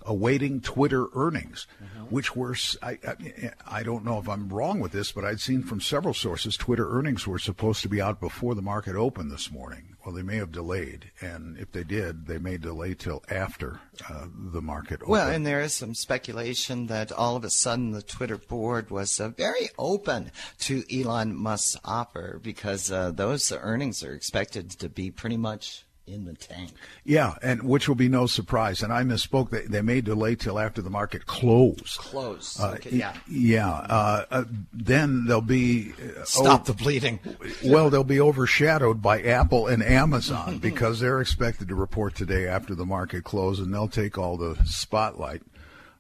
awaiting 0.06 0.62
Twitter 0.62 1.08
earnings, 1.13 1.67
mm-hmm. 1.84 2.06
which 2.06 2.36
were, 2.36 2.56
I, 2.82 2.97
I, 3.08 3.52
I, 3.67 3.84
don't 3.84 4.06
know 4.06 4.19
if 4.19 4.28
I'm 4.28 4.49
wrong 4.49 4.80
with 4.80 4.91
this, 4.91 5.12
but 5.12 5.25
I'd 5.25 5.39
seen 5.39 5.63
from 5.63 5.82
several 5.82 6.13
sources 6.13 6.58
Twitter 6.58 6.89
earnings 6.89 7.28
were 7.28 7.39
supposed 7.39 7.82
to 7.84 7.89
be 7.89 8.02
out 8.02 8.19
before 8.19 8.56
the 8.56 8.62
market 8.62 8.95
opened 8.95 9.32
this 9.32 9.52
morning. 9.52 9.95
Well, 10.06 10.15
they 10.15 10.23
may 10.23 10.38
have 10.38 10.52
delayed, 10.52 11.12
and 11.21 11.58
if 11.58 11.71
they 11.73 11.84
did, 11.84 12.25
they 12.25 12.39
may 12.39 12.58
delay 12.58 12.93
till 12.93 13.21
after 13.30 13.82
uh, 14.10 14.28
the 14.34 14.62
market 14.62 15.02
opened. 15.02 15.10
Well, 15.10 15.30
and 15.30 15.45
there 15.45 15.60
is 15.62 15.73
some 15.73 15.93
speculation 15.93 16.88
that 16.88 17.12
all 17.12 17.36
of 17.36 17.43
a 17.43 17.49
sudden 17.49 17.91
the 17.91 18.02
Twitter 18.02 18.38
board 18.38 18.89
was 18.89 19.19
uh, 19.19 19.30
very 19.30 19.69
open 19.78 20.32
to 20.60 20.84
Elon 20.91 21.36
Musk's 21.36 21.78
offer 21.84 22.39
because 22.41 22.91
uh, 22.91 23.12
those 23.12 23.52
earnings 23.52 24.04
are 24.04 24.13
expected 24.13 24.71
to 24.71 24.88
be 24.88 25.12
pretty 25.12 25.38
much 25.38 25.86
in 26.10 26.26
the 26.26 26.34
tank. 26.34 26.72
Yeah, 27.04 27.36
and 27.41 27.63
which 27.63 27.88
will 27.88 27.95
be 27.95 28.10
no 28.10 28.26
surprise. 28.26 28.82
And 28.82 28.91
I 28.91 29.04
misspoke. 29.04 29.50
They, 29.50 29.65
they 29.65 29.82
may 29.82 30.02
delay 30.02 30.36
till 30.36 30.60
after 30.60 30.82
the 30.82 30.89
market 30.89 31.26
close. 31.26 31.98
Close. 32.00 32.60
Uh, 32.60 32.72
okay, 32.72 32.89
yeah. 32.91 33.13
Yeah. 33.28 33.69
Uh, 33.69 34.26
uh, 34.32 34.43
then 34.74 35.26
they'll 35.26 35.41
be 35.41 35.93
uh, 35.93 36.24
stop 36.24 36.65
the 36.65 36.74
bleeding. 36.74 37.19
well, 37.65 37.89
they'll 37.89 38.04
be 38.04 38.19
overshadowed 38.19 39.02
by 39.02 39.22
Apple 39.22 39.67
and 39.67 39.84
Amazon 39.84 40.58
because 40.62 41.00
they're 41.00 41.22
expected 41.22 41.67
to 41.67 41.76
report 41.76 42.15
today 42.15 42.48
after 42.48 42.76
the 42.76 42.86
market 42.86 43.24
close, 43.24 43.60
and 43.60 43.74
they'll 43.74 43.88
take 43.88 44.17
all 44.17 44.38
the 44.38 44.58
spotlight. 44.65 45.41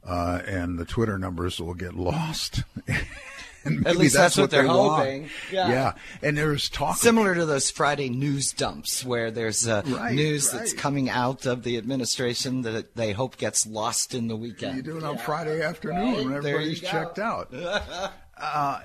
Uh, 0.03 0.41
and 0.47 0.79
the 0.79 0.85
Twitter 0.85 1.19
numbers 1.19 1.59
will 1.59 1.73
get 1.73 1.93
lost. 1.93 2.63
At 3.65 3.97
least 3.97 4.15
that's, 4.15 4.35
that's 4.35 4.37
what, 4.37 4.43
what, 4.43 4.51
they're, 4.51 4.67
hoping. 4.67 5.29
Yeah. 5.51 5.69
yeah. 5.69 5.93
And 6.21 6.37
there's 6.37 6.69
talk 6.69 6.97
similar 6.97 7.35
to 7.35 7.45
those 7.45 7.69
Friday 7.69 8.09
news 8.09 8.53
dumps 8.53 9.03
where 9.03 9.31
there's 9.31 9.67
uh, 9.67 9.81
right, 9.85 10.13
news 10.13 10.51
right. 10.51 10.59
that's 10.59 10.73
coming 10.73 11.09
out 11.09 11.45
of 11.45 11.63
the 11.63 11.77
administration 11.77 12.61
that 12.63 12.95
they 12.95 13.11
hope 13.11 13.37
gets 13.37 13.67
lost 13.67 14.13
in 14.13 14.27
the 14.27 14.35
weekend. 14.35 14.77
You 14.77 14.83
do 14.83 14.97
it 14.97 15.03
on 15.03 15.15
yeah. 15.15 15.21
Friday 15.21 15.61
afternoon 15.61 16.13
right. 16.15 16.25
when 16.25 16.33
everybody's 16.33 16.79
checked 16.79 17.19
out. 17.19 17.53
uh, 18.37 18.81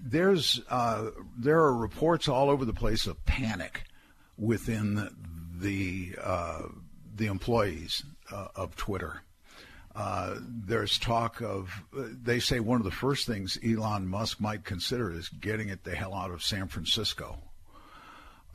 there's 0.00 0.60
uh, 0.70 1.10
there 1.38 1.58
are 1.58 1.74
reports 1.74 2.28
all 2.28 2.50
over 2.50 2.64
the 2.64 2.72
place 2.72 3.06
of 3.06 3.24
panic 3.26 3.84
within 4.36 5.08
the 5.58 6.14
uh, 6.22 6.62
the 7.14 7.26
employees 7.26 8.04
uh, 8.32 8.48
of 8.54 8.76
Twitter. 8.76 9.22
Uh, 9.94 10.36
there's 10.40 10.98
talk 10.98 11.40
of, 11.40 11.70
uh, 11.96 12.04
they 12.22 12.38
say 12.38 12.60
one 12.60 12.78
of 12.78 12.84
the 12.84 12.90
first 12.90 13.26
things 13.26 13.58
Elon 13.66 14.06
Musk 14.06 14.40
might 14.40 14.64
consider 14.64 15.12
is 15.12 15.28
getting 15.28 15.68
it 15.68 15.84
the 15.84 15.94
hell 15.94 16.14
out 16.14 16.30
of 16.30 16.42
San 16.42 16.68
Francisco. 16.68 17.38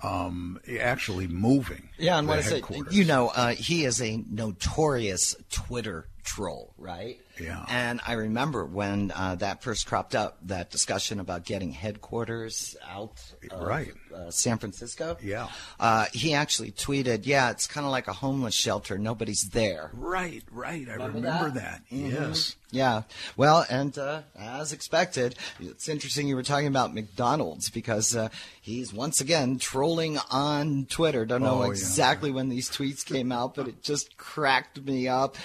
Um, 0.02 0.60
actually 0.80 1.28
moving. 1.28 1.89
Yeah, 1.98 2.17
and 2.17 2.28
what 2.28 2.39
is 2.39 2.52
it? 2.52 2.65
You 2.91 3.06
know, 3.06 3.30
uh, 3.30 3.54
he 3.54 3.86
is 3.86 4.02
a 4.02 4.22
notorious 4.30 5.36
Twitter 5.50 6.08
troll, 6.24 6.74
right? 6.78 7.20
Yeah. 7.40 7.66
And 7.68 8.00
I 8.06 8.14
remember 8.14 8.66
when 8.66 9.12
uh, 9.16 9.36
that 9.36 9.64
first 9.64 9.88
cropped 9.88 10.16
up, 10.16 10.38
that 10.44 10.72
discussion 10.72 11.20
about 11.20 11.46
getting 11.46 11.72
headquarters 11.72 12.76
out 12.88 13.22
of 13.52 13.62
right. 13.62 13.94
uh, 14.14 14.30
San 14.30 14.58
Francisco. 14.58 15.18
Yeah. 15.22 15.48
Uh, 15.80 16.06
he 16.14 16.34
actually 16.34 16.72
tweeted, 16.72 17.26
"Yeah, 17.26 17.52
it's 17.52 17.68
kind 17.68 17.86
of 17.86 17.92
like 17.92 18.08
a 18.08 18.14
homeless 18.14 18.56
shelter. 18.56 18.98
Nobody's 18.98 19.50
there." 19.50 19.90
Right, 19.94 20.44
right. 20.52 20.88
I 20.88 20.94
remember, 20.94 21.18
remember 21.18 21.50
that. 21.60 21.82
that. 21.90 21.96
Mm-hmm. 21.96 22.12
Yes. 22.12 22.56
Yeah. 22.74 23.04
Well, 23.38 23.64
and 23.70 23.96
uh, 24.00 24.22
as 24.36 24.74
expected, 24.74 25.36
it's 25.60 25.88
interesting 25.88 26.28
you 26.28 26.36
were 26.36 26.42
talking 26.42 26.66
about 26.66 26.92
McDonald's 26.92 27.70
because 27.70 28.16
uh, 28.16 28.30
he's 28.62 28.92
once 28.92 29.22
again 29.22 29.60
trolling 29.60 30.18
on 30.32 30.88
Twitter. 30.90 31.24
Don't 31.24 31.44
know 31.44 31.62
oh, 31.62 31.70
exactly 31.70 32.32
yeah. 32.32 32.36
when 32.36 32.50
these 32.50 32.72
tweets 32.72 33.06
came 33.06 33.32
out, 33.32 33.54
but 33.54 33.68
it 33.68 33.84
just 33.84 34.18
cracked 34.18 34.82
me 34.82 35.08
up. 35.08 35.38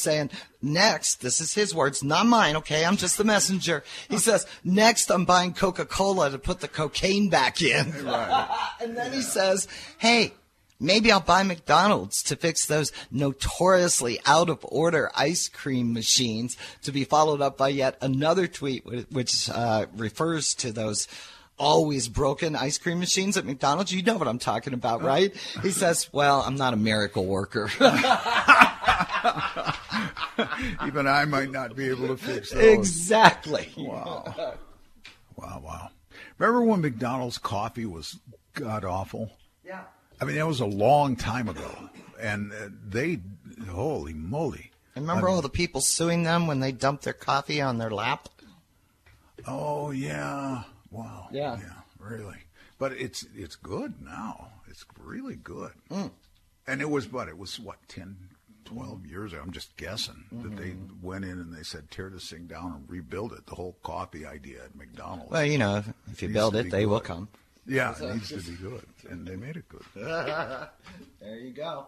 Saying, 0.00 0.30
Next, 0.62 1.20
this 1.20 1.40
is 1.40 1.54
his 1.54 1.74
words, 1.74 2.02
not 2.02 2.26
mine, 2.26 2.56
okay? 2.56 2.84
I'm 2.84 2.96
just 2.96 3.18
the 3.18 3.24
messenger. 3.24 3.84
He 4.08 4.18
says, 4.18 4.46
Next, 4.64 5.10
I'm 5.10 5.24
buying 5.24 5.54
Coca 5.54 5.84
Cola 5.84 6.30
to 6.30 6.38
put 6.38 6.60
the 6.60 6.68
cocaine 6.68 7.28
back 7.28 7.62
in. 7.62 7.92
Right. 8.04 8.48
and 8.80 8.96
then 8.96 9.12
yeah. 9.12 9.16
he 9.18 9.22
says, 9.22 9.68
Hey, 9.98 10.32
Maybe 10.82 11.12
I'll 11.12 11.20
buy 11.20 11.42
McDonald's 11.42 12.22
to 12.22 12.36
fix 12.36 12.64
those 12.64 12.90
notoriously 13.10 14.18
out 14.24 14.48
of 14.48 14.60
order 14.62 15.10
ice 15.14 15.46
cream 15.46 15.92
machines 15.92 16.56
to 16.84 16.90
be 16.90 17.04
followed 17.04 17.42
up 17.42 17.58
by 17.58 17.68
yet 17.68 17.98
another 18.00 18.46
tweet 18.46 18.86
which 19.12 19.50
uh, 19.50 19.84
refers 19.94 20.54
to 20.54 20.72
those 20.72 21.06
always 21.58 22.08
broken 22.08 22.56
ice 22.56 22.78
cream 22.78 22.98
machines 22.98 23.36
at 23.36 23.44
McDonald's. 23.44 23.92
You 23.92 24.02
know 24.02 24.16
what 24.16 24.26
I'm 24.26 24.38
talking 24.38 24.72
about, 24.72 25.02
right? 25.02 25.36
He 25.62 25.70
says, 25.70 26.08
Well, 26.12 26.40
I'm 26.40 26.56
not 26.56 26.72
a 26.72 26.78
miracle 26.78 27.26
worker. 27.26 27.70
Even 30.86 31.06
I 31.06 31.24
might 31.24 31.50
not 31.50 31.76
be 31.76 31.88
able 31.88 32.08
to 32.08 32.16
fix 32.16 32.50
those. 32.50 32.62
Exactly. 32.62 33.70
Wow. 33.76 34.54
Wow, 35.36 35.62
wow. 35.64 35.90
Remember 36.36 36.62
when 36.62 36.82
McDonald's 36.82 37.38
coffee 37.38 37.86
was 37.86 38.18
god 38.52 38.84
awful? 38.84 39.30
Yeah. 39.64 39.84
I 40.20 40.26
mean, 40.26 40.36
that 40.36 40.46
was 40.46 40.60
a 40.60 40.66
long 40.66 41.16
time 41.16 41.48
ago. 41.48 41.70
And 42.20 42.52
uh, 42.52 42.68
they, 42.86 43.20
holy 43.70 44.12
moly. 44.12 44.70
remember 44.94 45.28
I 45.28 45.30
mean, 45.30 45.36
all 45.36 45.40
the 45.42 45.48
people 45.48 45.80
suing 45.80 46.24
them 46.24 46.46
when 46.46 46.60
they 46.60 46.72
dumped 46.72 47.04
their 47.04 47.14
coffee 47.14 47.62
on 47.62 47.78
their 47.78 47.90
lap? 47.90 48.28
Oh, 49.46 49.92
yeah. 49.92 50.64
Wow. 50.90 51.28
Yeah. 51.32 51.58
Yeah, 51.58 51.72
really. 51.98 52.36
But 52.78 52.92
it's 52.92 53.26
it's 53.34 53.56
good 53.56 54.02
now. 54.02 54.48
It's 54.68 54.84
really 54.98 55.36
good. 55.36 55.72
Mm. 55.90 56.10
And 56.66 56.80
it 56.80 56.90
was 56.90 57.06
but 57.06 57.28
It 57.28 57.38
was 57.38 57.58
what 57.58 57.76
10 57.88 58.16
12 58.72 59.06
years 59.06 59.32
ago, 59.32 59.42
I'm 59.44 59.52
just 59.52 59.76
guessing, 59.76 60.24
that 60.30 60.56
they 60.56 60.70
mm-hmm. 60.70 61.06
went 61.06 61.24
in 61.24 61.32
and 61.32 61.52
they 61.52 61.62
said, 61.62 61.90
tear 61.90 62.08
this 62.08 62.30
thing 62.30 62.46
down 62.46 62.72
and 62.72 62.84
rebuild 62.88 63.32
it. 63.32 63.46
The 63.46 63.54
whole 63.54 63.76
coffee 63.82 64.24
idea 64.24 64.64
at 64.64 64.76
McDonald's. 64.76 65.30
Well, 65.30 65.44
you 65.44 65.58
know, 65.58 65.78
if, 65.78 65.88
if 66.12 66.22
you 66.22 66.28
build 66.28 66.54
it, 66.56 66.70
they 66.70 66.86
will 66.86 67.00
come. 67.00 67.28
yeah, 67.66 67.94
it 68.00 68.14
needs 68.14 68.28
to 68.28 68.36
be 68.36 68.56
good. 68.56 68.86
And 69.08 69.26
they 69.26 69.36
made 69.36 69.56
it 69.56 69.64
good. 69.68 69.84
There 71.20 71.36
you 71.38 71.50
go. 71.50 71.86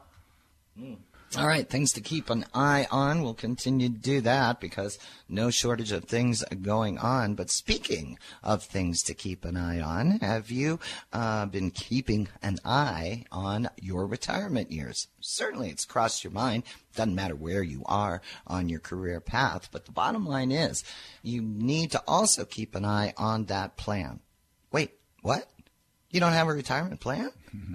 Hmm. 0.78 0.94
All 1.38 1.46
right, 1.46 1.66
things 1.66 1.92
to 1.92 2.02
keep 2.02 2.28
an 2.28 2.44
eye 2.52 2.86
on. 2.90 3.22
We'll 3.22 3.32
continue 3.32 3.88
to 3.88 3.94
do 3.94 4.20
that 4.20 4.60
because 4.60 4.98
no 5.30 5.50
shortage 5.50 5.90
of 5.90 6.04
things 6.04 6.44
going 6.60 6.98
on. 6.98 7.36
But 7.36 7.48
speaking 7.48 8.18
of 8.42 8.62
things 8.62 9.02
to 9.04 9.14
keep 9.14 9.46
an 9.46 9.56
eye 9.56 9.80
on, 9.80 10.18
have 10.20 10.50
you 10.50 10.78
uh, 11.10 11.46
been 11.46 11.70
keeping 11.70 12.28
an 12.42 12.58
eye 12.66 13.24
on 13.32 13.70
your 13.80 14.06
retirement 14.06 14.70
years? 14.70 15.08
Certainly, 15.20 15.70
it's 15.70 15.86
crossed 15.86 16.22
your 16.22 16.34
mind. 16.34 16.64
Doesn't 16.96 17.14
matter 17.14 17.34
where 17.34 17.62
you 17.62 17.82
are 17.86 18.20
on 18.46 18.68
your 18.68 18.80
career 18.80 19.18
path. 19.18 19.70
But 19.72 19.86
the 19.86 19.92
bottom 19.92 20.26
line 20.26 20.52
is, 20.52 20.84
you 21.22 21.40
need 21.40 21.92
to 21.92 22.02
also 22.06 22.44
keep 22.44 22.74
an 22.74 22.84
eye 22.84 23.14
on 23.16 23.46
that 23.46 23.78
plan. 23.78 24.20
Wait, 24.70 24.92
what? 25.22 25.48
You 26.10 26.20
don't 26.20 26.34
have 26.34 26.48
a 26.48 26.52
retirement 26.52 27.00
plan? 27.00 27.30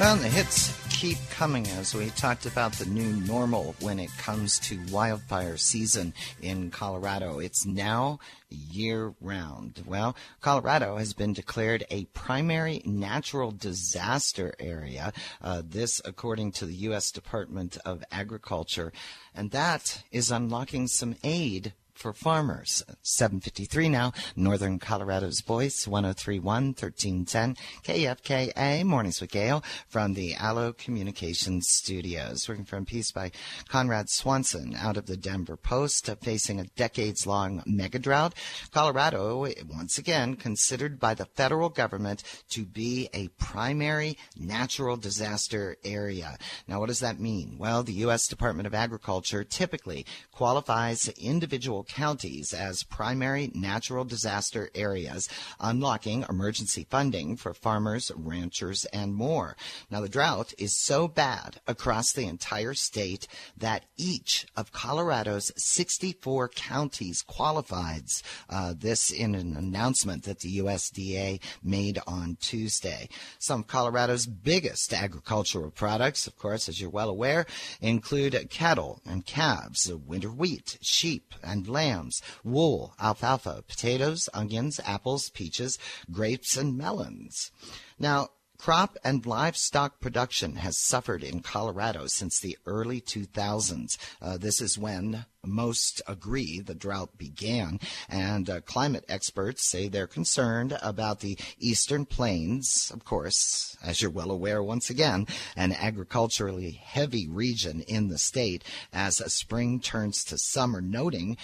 Well, 0.00 0.14
the 0.14 0.28
hits 0.28 0.72
keep 0.90 1.18
coming 1.30 1.66
as 1.66 1.92
we 1.92 2.10
talked 2.10 2.46
about 2.46 2.72
the 2.74 2.86
new 2.86 3.16
normal 3.26 3.74
when 3.80 3.98
it 3.98 4.16
comes 4.16 4.60
to 4.60 4.78
wildfire 4.92 5.56
season 5.56 6.14
in 6.40 6.70
Colorado. 6.70 7.40
It's 7.40 7.66
now 7.66 8.20
year 8.48 9.12
round. 9.20 9.82
Well, 9.84 10.14
Colorado 10.40 10.98
has 10.98 11.14
been 11.14 11.32
declared 11.32 11.84
a 11.90 12.04
primary 12.06 12.80
natural 12.84 13.50
disaster 13.50 14.54
area. 14.60 15.12
Uh, 15.42 15.62
this, 15.64 16.00
according 16.04 16.52
to 16.52 16.66
the 16.66 16.74
U.S. 16.74 17.10
Department 17.10 17.76
of 17.84 18.04
Agriculture, 18.12 18.92
and 19.34 19.50
that 19.50 20.04
is 20.12 20.30
unlocking 20.30 20.86
some 20.86 21.16
aid 21.24 21.72
for 21.98 22.12
farmers. 22.12 22.84
753 23.02 23.88
now, 23.88 24.12
Northern 24.36 24.78
Colorado's 24.78 25.40
Voice, 25.40 25.86
1031, 25.86 26.68
1310, 26.68 27.56
KFKA, 27.82 28.84
Mornings 28.84 29.20
with 29.20 29.32
Gail, 29.32 29.64
from 29.88 30.14
the 30.14 30.34
Allo 30.36 30.72
Communications 30.72 31.68
Studios. 31.68 32.48
Working 32.48 32.64
from 32.64 32.84
piece 32.84 33.10
by 33.10 33.32
Conrad 33.68 34.08
Swanson 34.08 34.76
out 34.76 34.96
of 34.96 35.06
the 35.06 35.16
Denver 35.16 35.56
Post, 35.56 36.08
uh, 36.08 36.14
facing 36.14 36.60
a 36.60 36.64
decades 36.76 37.26
long 37.26 37.62
mega 37.66 37.98
drought. 37.98 38.34
Colorado, 38.70 39.46
once 39.68 39.98
again, 39.98 40.36
considered 40.36 41.00
by 41.00 41.14
the 41.14 41.24
federal 41.24 41.68
government 41.68 42.22
to 42.50 42.64
be 42.64 43.08
a 43.12 43.28
primary 43.38 44.16
natural 44.36 44.96
disaster 44.96 45.76
area. 45.84 46.38
Now, 46.68 46.78
what 46.78 46.86
does 46.86 47.00
that 47.00 47.18
mean? 47.18 47.56
Well, 47.58 47.82
the 47.82 47.92
U.S. 47.94 48.28
Department 48.28 48.68
of 48.68 48.74
Agriculture 48.74 49.42
typically 49.42 50.06
qualifies 50.30 51.08
individual 51.18 51.87
counties 51.88 52.52
as 52.52 52.82
primary 52.82 53.50
natural 53.54 54.04
disaster 54.04 54.70
areas, 54.74 55.28
unlocking 55.58 56.24
emergency 56.28 56.86
funding 56.88 57.36
for 57.36 57.54
farmers, 57.54 58.12
ranchers, 58.14 58.84
and 58.86 59.14
more. 59.14 59.56
Now, 59.90 60.00
the 60.00 60.08
drought 60.08 60.52
is 60.58 60.76
so 60.76 61.08
bad 61.08 61.60
across 61.66 62.12
the 62.12 62.26
entire 62.26 62.74
state 62.74 63.26
that 63.56 63.84
each 63.96 64.46
of 64.56 64.72
Colorado's 64.72 65.50
64 65.56 66.50
counties 66.50 67.22
qualifies. 67.22 68.22
Uh, 68.48 68.74
this 68.76 69.10
in 69.10 69.34
an 69.34 69.56
announcement 69.56 70.24
that 70.24 70.40
the 70.40 70.58
USDA 70.58 71.40
made 71.62 71.98
on 72.06 72.36
Tuesday. 72.40 73.08
Some 73.38 73.60
of 73.60 73.66
Colorado's 73.66 74.26
biggest 74.26 74.92
agricultural 74.92 75.70
products, 75.70 76.26
of 76.26 76.36
course, 76.36 76.68
as 76.68 76.80
you're 76.80 76.90
well 76.90 77.08
aware, 77.08 77.46
include 77.80 78.48
cattle 78.50 79.00
and 79.06 79.24
calves, 79.24 79.92
winter 79.92 80.30
wheat, 80.30 80.78
sheep 80.80 81.34
and 81.42 81.66
lambs, 81.78 82.20
wool, 82.42 82.92
alfalfa, 82.98 83.62
potatoes, 83.68 84.28
onions, 84.34 84.80
apples, 84.84 85.30
peaches, 85.30 85.78
grapes, 86.10 86.56
and 86.56 86.76
melons. 86.76 87.52
Now, 88.00 88.28
Crop 88.58 88.98
and 89.04 89.24
livestock 89.24 90.00
production 90.00 90.56
has 90.56 90.76
suffered 90.76 91.22
in 91.22 91.40
Colorado 91.40 92.08
since 92.08 92.40
the 92.40 92.58
early 92.66 93.00
2000s. 93.00 93.96
Uh, 94.20 94.36
this 94.36 94.60
is 94.60 94.76
when 94.76 95.26
most 95.44 96.02
agree 96.08 96.58
the 96.58 96.74
drought 96.74 97.16
began, 97.16 97.78
and 98.08 98.50
uh, 98.50 98.60
climate 98.62 99.04
experts 99.08 99.64
say 99.64 99.86
they're 99.86 100.08
concerned 100.08 100.76
about 100.82 101.20
the 101.20 101.38
eastern 101.58 102.04
plains, 102.04 102.90
of 102.92 103.04
course, 103.04 103.76
as 103.82 104.02
you're 104.02 104.10
well 104.10 104.30
aware 104.30 104.62
once 104.62 104.90
again, 104.90 105.28
an 105.56 105.72
agriculturally 105.72 106.72
heavy 106.72 107.28
region 107.28 107.80
in 107.82 108.08
the 108.08 108.18
state 108.18 108.64
as 108.92 109.16
spring 109.32 109.78
turns 109.78 110.24
to 110.24 110.36
summer, 110.36 110.80
noting 110.80 111.36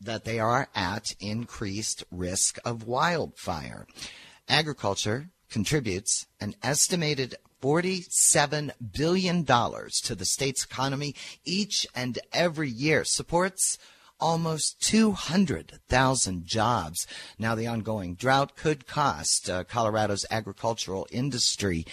that 0.00 0.24
they 0.24 0.40
are 0.40 0.68
at 0.74 1.14
increased 1.20 2.02
risk 2.10 2.58
of 2.64 2.86
wildfire. 2.86 3.86
Agriculture 4.48 5.30
contributes 5.50 6.26
an 6.40 6.54
estimated 6.62 7.36
$47 7.62 8.70
billion 8.92 9.44
to 9.44 10.14
the 10.14 10.24
state's 10.24 10.64
economy 10.64 11.14
each 11.44 11.86
and 11.94 12.18
every 12.32 12.70
year, 12.70 13.04
supports 13.04 13.78
almost 14.20 14.80
200,000 14.80 16.44
jobs. 16.44 17.06
Now, 17.38 17.54
the 17.54 17.66
ongoing 17.66 18.14
drought 18.14 18.56
could 18.56 18.86
cost 18.86 19.48
uh, 19.48 19.64
Colorado's 19.64 20.26
agricultural 20.30 21.06
industry 21.10 21.86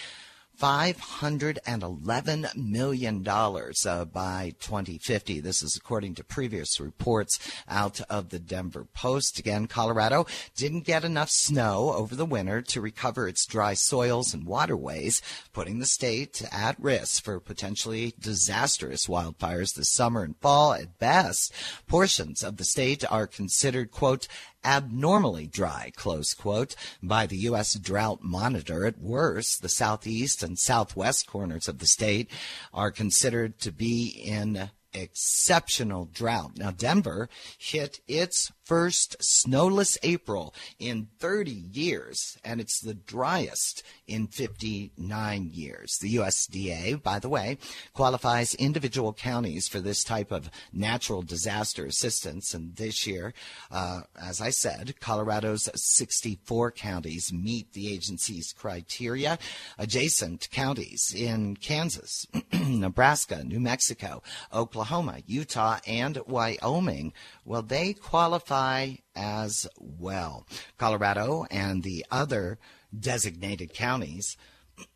$511 0.60 2.56
million 2.56 3.28
uh, 3.28 4.04
by 4.06 4.54
2050. 4.60 5.40
This 5.40 5.62
is 5.62 5.76
according 5.76 6.14
to 6.14 6.24
previous 6.24 6.80
reports 6.80 7.38
out 7.68 8.00
of 8.08 8.30
the 8.30 8.38
Denver 8.38 8.86
Post. 8.94 9.38
Again, 9.38 9.66
Colorado 9.66 10.26
didn't 10.56 10.86
get 10.86 11.04
enough 11.04 11.30
snow 11.30 11.92
over 11.92 12.14
the 12.14 12.24
winter 12.24 12.62
to 12.62 12.80
recover 12.80 13.28
its 13.28 13.44
dry 13.46 13.74
soils 13.74 14.32
and 14.32 14.46
waterways, 14.46 15.20
putting 15.52 15.78
the 15.78 15.86
state 15.86 16.42
at 16.50 16.80
risk 16.80 17.22
for 17.22 17.38
potentially 17.40 18.14
disastrous 18.18 19.06
wildfires 19.06 19.74
this 19.74 19.92
summer 19.92 20.22
and 20.22 20.36
fall 20.38 20.72
at 20.72 20.98
best. 20.98 21.52
Portions 21.86 22.42
of 22.42 22.56
the 22.56 22.64
state 22.64 23.04
are 23.10 23.26
considered, 23.26 23.90
quote, 23.90 24.26
abnormally 24.64 25.46
dry, 25.46 25.92
close 25.96 26.34
quote, 26.34 26.74
by 27.02 27.26
the 27.26 27.36
U.S. 27.38 27.74
Drought 27.74 28.22
Monitor. 28.22 28.84
At 28.84 28.98
worst, 28.98 29.62
the 29.62 29.68
southeast 29.68 30.42
and 30.42 30.58
southwest 30.58 31.26
corners 31.26 31.68
of 31.68 31.78
the 31.78 31.86
state 31.86 32.30
are 32.72 32.90
considered 32.90 33.58
to 33.60 33.72
be 33.72 34.06
in 34.08 34.70
exceptional 34.92 36.06
drought. 36.06 36.56
Now, 36.56 36.70
Denver 36.70 37.28
hit 37.58 38.00
its 38.08 38.50
first 38.66 39.16
snowless 39.20 39.96
April 40.02 40.52
in 40.78 41.06
30 41.20 41.52
years, 41.52 42.36
and 42.44 42.60
it's 42.60 42.80
the 42.80 42.94
driest 42.94 43.84
in 44.08 44.26
59 44.26 45.50
years. 45.52 45.98
The 45.98 46.16
USDA, 46.16 47.00
by 47.00 47.20
the 47.20 47.28
way, 47.28 47.58
qualifies 47.94 48.54
individual 48.56 49.12
counties 49.12 49.68
for 49.68 49.78
this 49.78 50.02
type 50.02 50.32
of 50.32 50.50
natural 50.72 51.22
disaster 51.22 51.86
assistance. 51.86 52.54
And 52.54 52.74
this 52.74 53.06
year, 53.06 53.32
uh, 53.70 54.00
as 54.20 54.40
I 54.40 54.50
said, 54.50 54.98
Colorado's 54.98 55.68
64 55.74 56.72
counties 56.72 57.32
meet 57.32 57.72
the 57.72 57.92
agency's 57.92 58.52
criteria. 58.52 59.38
Adjacent 59.78 60.50
counties 60.50 61.14
in 61.16 61.56
Kansas, 61.56 62.26
Nebraska, 62.52 63.44
New 63.44 63.60
Mexico, 63.60 64.22
Oklahoma, 64.52 65.18
Utah, 65.26 65.78
and 65.86 66.18
Wyoming, 66.26 67.12
well, 67.46 67.62
they 67.62 67.92
qualify 67.92 68.94
as 69.14 69.66
well. 69.78 70.46
Colorado 70.78 71.46
and 71.50 71.82
the 71.82 72.04
other 72.10 72.58
designated 72.98 73.72
counties 73.72 74.36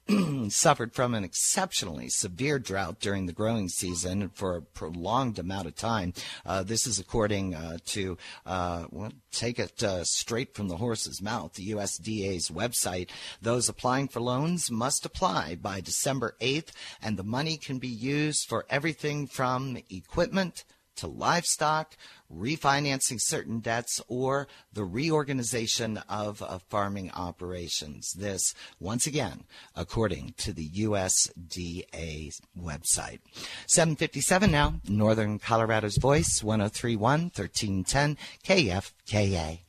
suffered 0.48 0.92
from 0.92 1.14
an 1.14 1.24
exceptionally 1.24 2.08
severe 2.08 2.58
drought 2.58 2.98
during 3.00 3.26
the 3.26 3.32
growing 3.32 3.68
season 3.68 4.28
for 4.30 4.56
a 4.56 4.62
prolonged 4.62 5.38
amount 5.38 5.68
of 5.68 5.74
time. 5.76 6.12
Uh, 6.44 6.62
this 6.62 6.86
is 6.86 6.98
according 6.98 7.54
uh, 7.54 7.78
to, 7.86 8.18
uh, 8.44 8.84
well, 8.90 9.12
take 9.30 9.58
it 9.58 9.82
uh, 9.82 10.02
straight 10.04 10.54
from 10.54 10.68
the 10.68 10.76
horse's 10.76 11.22
mouth, 11.22 11.54
the 11.54 11.70
USDA's 11.70 12.50
website. 12.50 13.10
Those 13.40 13.68
applying 13.68 14.08
for 14.08 14.20
loans 14.20 14.70
must 14.70 15.06
apply 15.06 15.54
by 15.54 15.80
December 15.80 16.36
8th, 16.40 16.72
and 17.00 17.16
the 17.16 17.22
money 17.22 17.56
can 17.56 17.78
be 17.78 17.88
used 17.88 18.48
for 18.48 18.66
everything 18.68 19.28
from 19.28 19.78
equipment 19.88 20.64
to 20.96 21.06
livestock, 21.06 21.96
refinancing 22.32 23.20
certain 23.20 23.60
debts, 23.60 24.00
or 24.08 24.48
the 24.72 24.84
reorganization 24.84 25.98
of, 26.08 26.42
of 26.42 26.62
farming 26.64 27.10
operations. 27.12 28.12
This, 28.12 28.54
once 28.78 29.06
again, 29.06 29.44
according 29.74 30.34
to 30.38 30.52
the 30.52 30.68
USDA 30.68 32.40
website. 32.58 33.20
757 33.66 34.50
now, 34.50 34.74
Northern 34.88 35.38
Colorado's 35.38 35.96
Voice, 35.96 36.42
1031 36.42 37.30
1310 37.34 38.16
KFKA. 38.44 39.60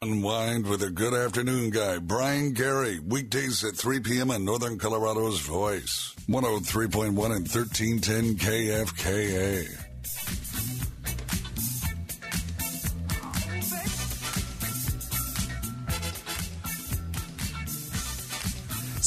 Unwind 0.00 0.66
with 0.66 0.80
a 0.84 0.90
good 0.90 1.12
afternoon 1.12 1.70
guy, 1.70 1.98
Brian 1.98 2.52
Gary, 2.52 3.00
weekdays 3.00 3.64
at 3.64 3.74
3 3.74 3.98
p.m. 3.98 4.30
on 4.30 4.44
Northern 4.44 4.78
Colorado's 4.78 5.40
Voice, 5.40 6.14
103.1 6.28 7.08
and 7.08 7.16
1310 7.16 8.36
KFKA. 8.36 9.87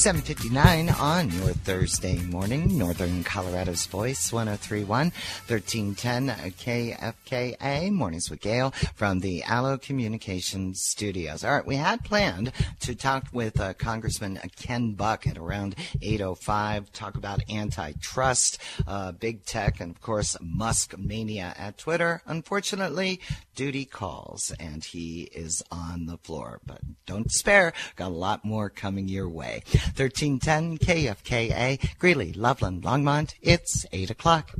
759 0.01 0.89
on 0.99 1.29
your 1.29 1.53
Thursday 1.53 2.17
morning, 2.23 2.75
Northern 2.75 3.23
Colorado's 3.23 3.85
Voice, 3.85 4.33
1031, 4.33 5.11
1310 5.45 6.29
KFKA, 6.57 7.91
Mornings 7.91 8.27
with 8.31 8.41
Gail 8.41 8.71
from 8.95 9.19
the 9.19 9.43
Allo 9.43 9.77
Communications 9.77 10.81
Studios. 10.81 11.43
All 11.43 11.53
right, 11.53 11.67
we 11.67 11.75
had 11.75 12.03
planned 12.03 12.51
to 12.79 12.95
talk 12.95 13.27
with 13.31 13.61
uh, 13.61 13.75
Congressman 13.75 14.39
Ken 14.55 14.93
Buck 14.93 15.27
at 15.27 15.37
around 15.37 15.75
805, 16.01 16.91
talk 16.91 17.15
about 17.15 17.47
antitrust, 17.47 18.59
uh, 18.87 19.11
big 19.11 19.45
tech, 19.45 19.81
and 19.81 19.91
of 19.91 20.01
course, 20.01 20.35
Musk 20.41 20.97
mania 20.97 21.53
at 21.59 21.77
Twitter. 21.77 22.23
Unfortunately, 22.25 23.19
duty 23.53 23.85
calls, 23.85 24.51
and 24.59 24.83
he 24.83 25.29
is 25.35 25.61
on 25.71 26.07
the 26.07 26.17
floor. 26.17 26.59
But 26.65 26.81
don't 27.05 27.27
despair, 27.27 27.73
got 27.95 28.07
a 28.07 28.15
lot 28.15 28.43
more 28.43 28.71
coming 28.71 29.07
your 29.07 29.29
way. 29.29 29.61
1310 29.95 30.77
KFKA, 30.77 31.97
Greeley, 31.99 32.33
Loveland, 32.33 32.83
Longmont. 32.83 33.33
It's 33.41 33.85
8 33.91 34.09
o'clock. 34.09 34.51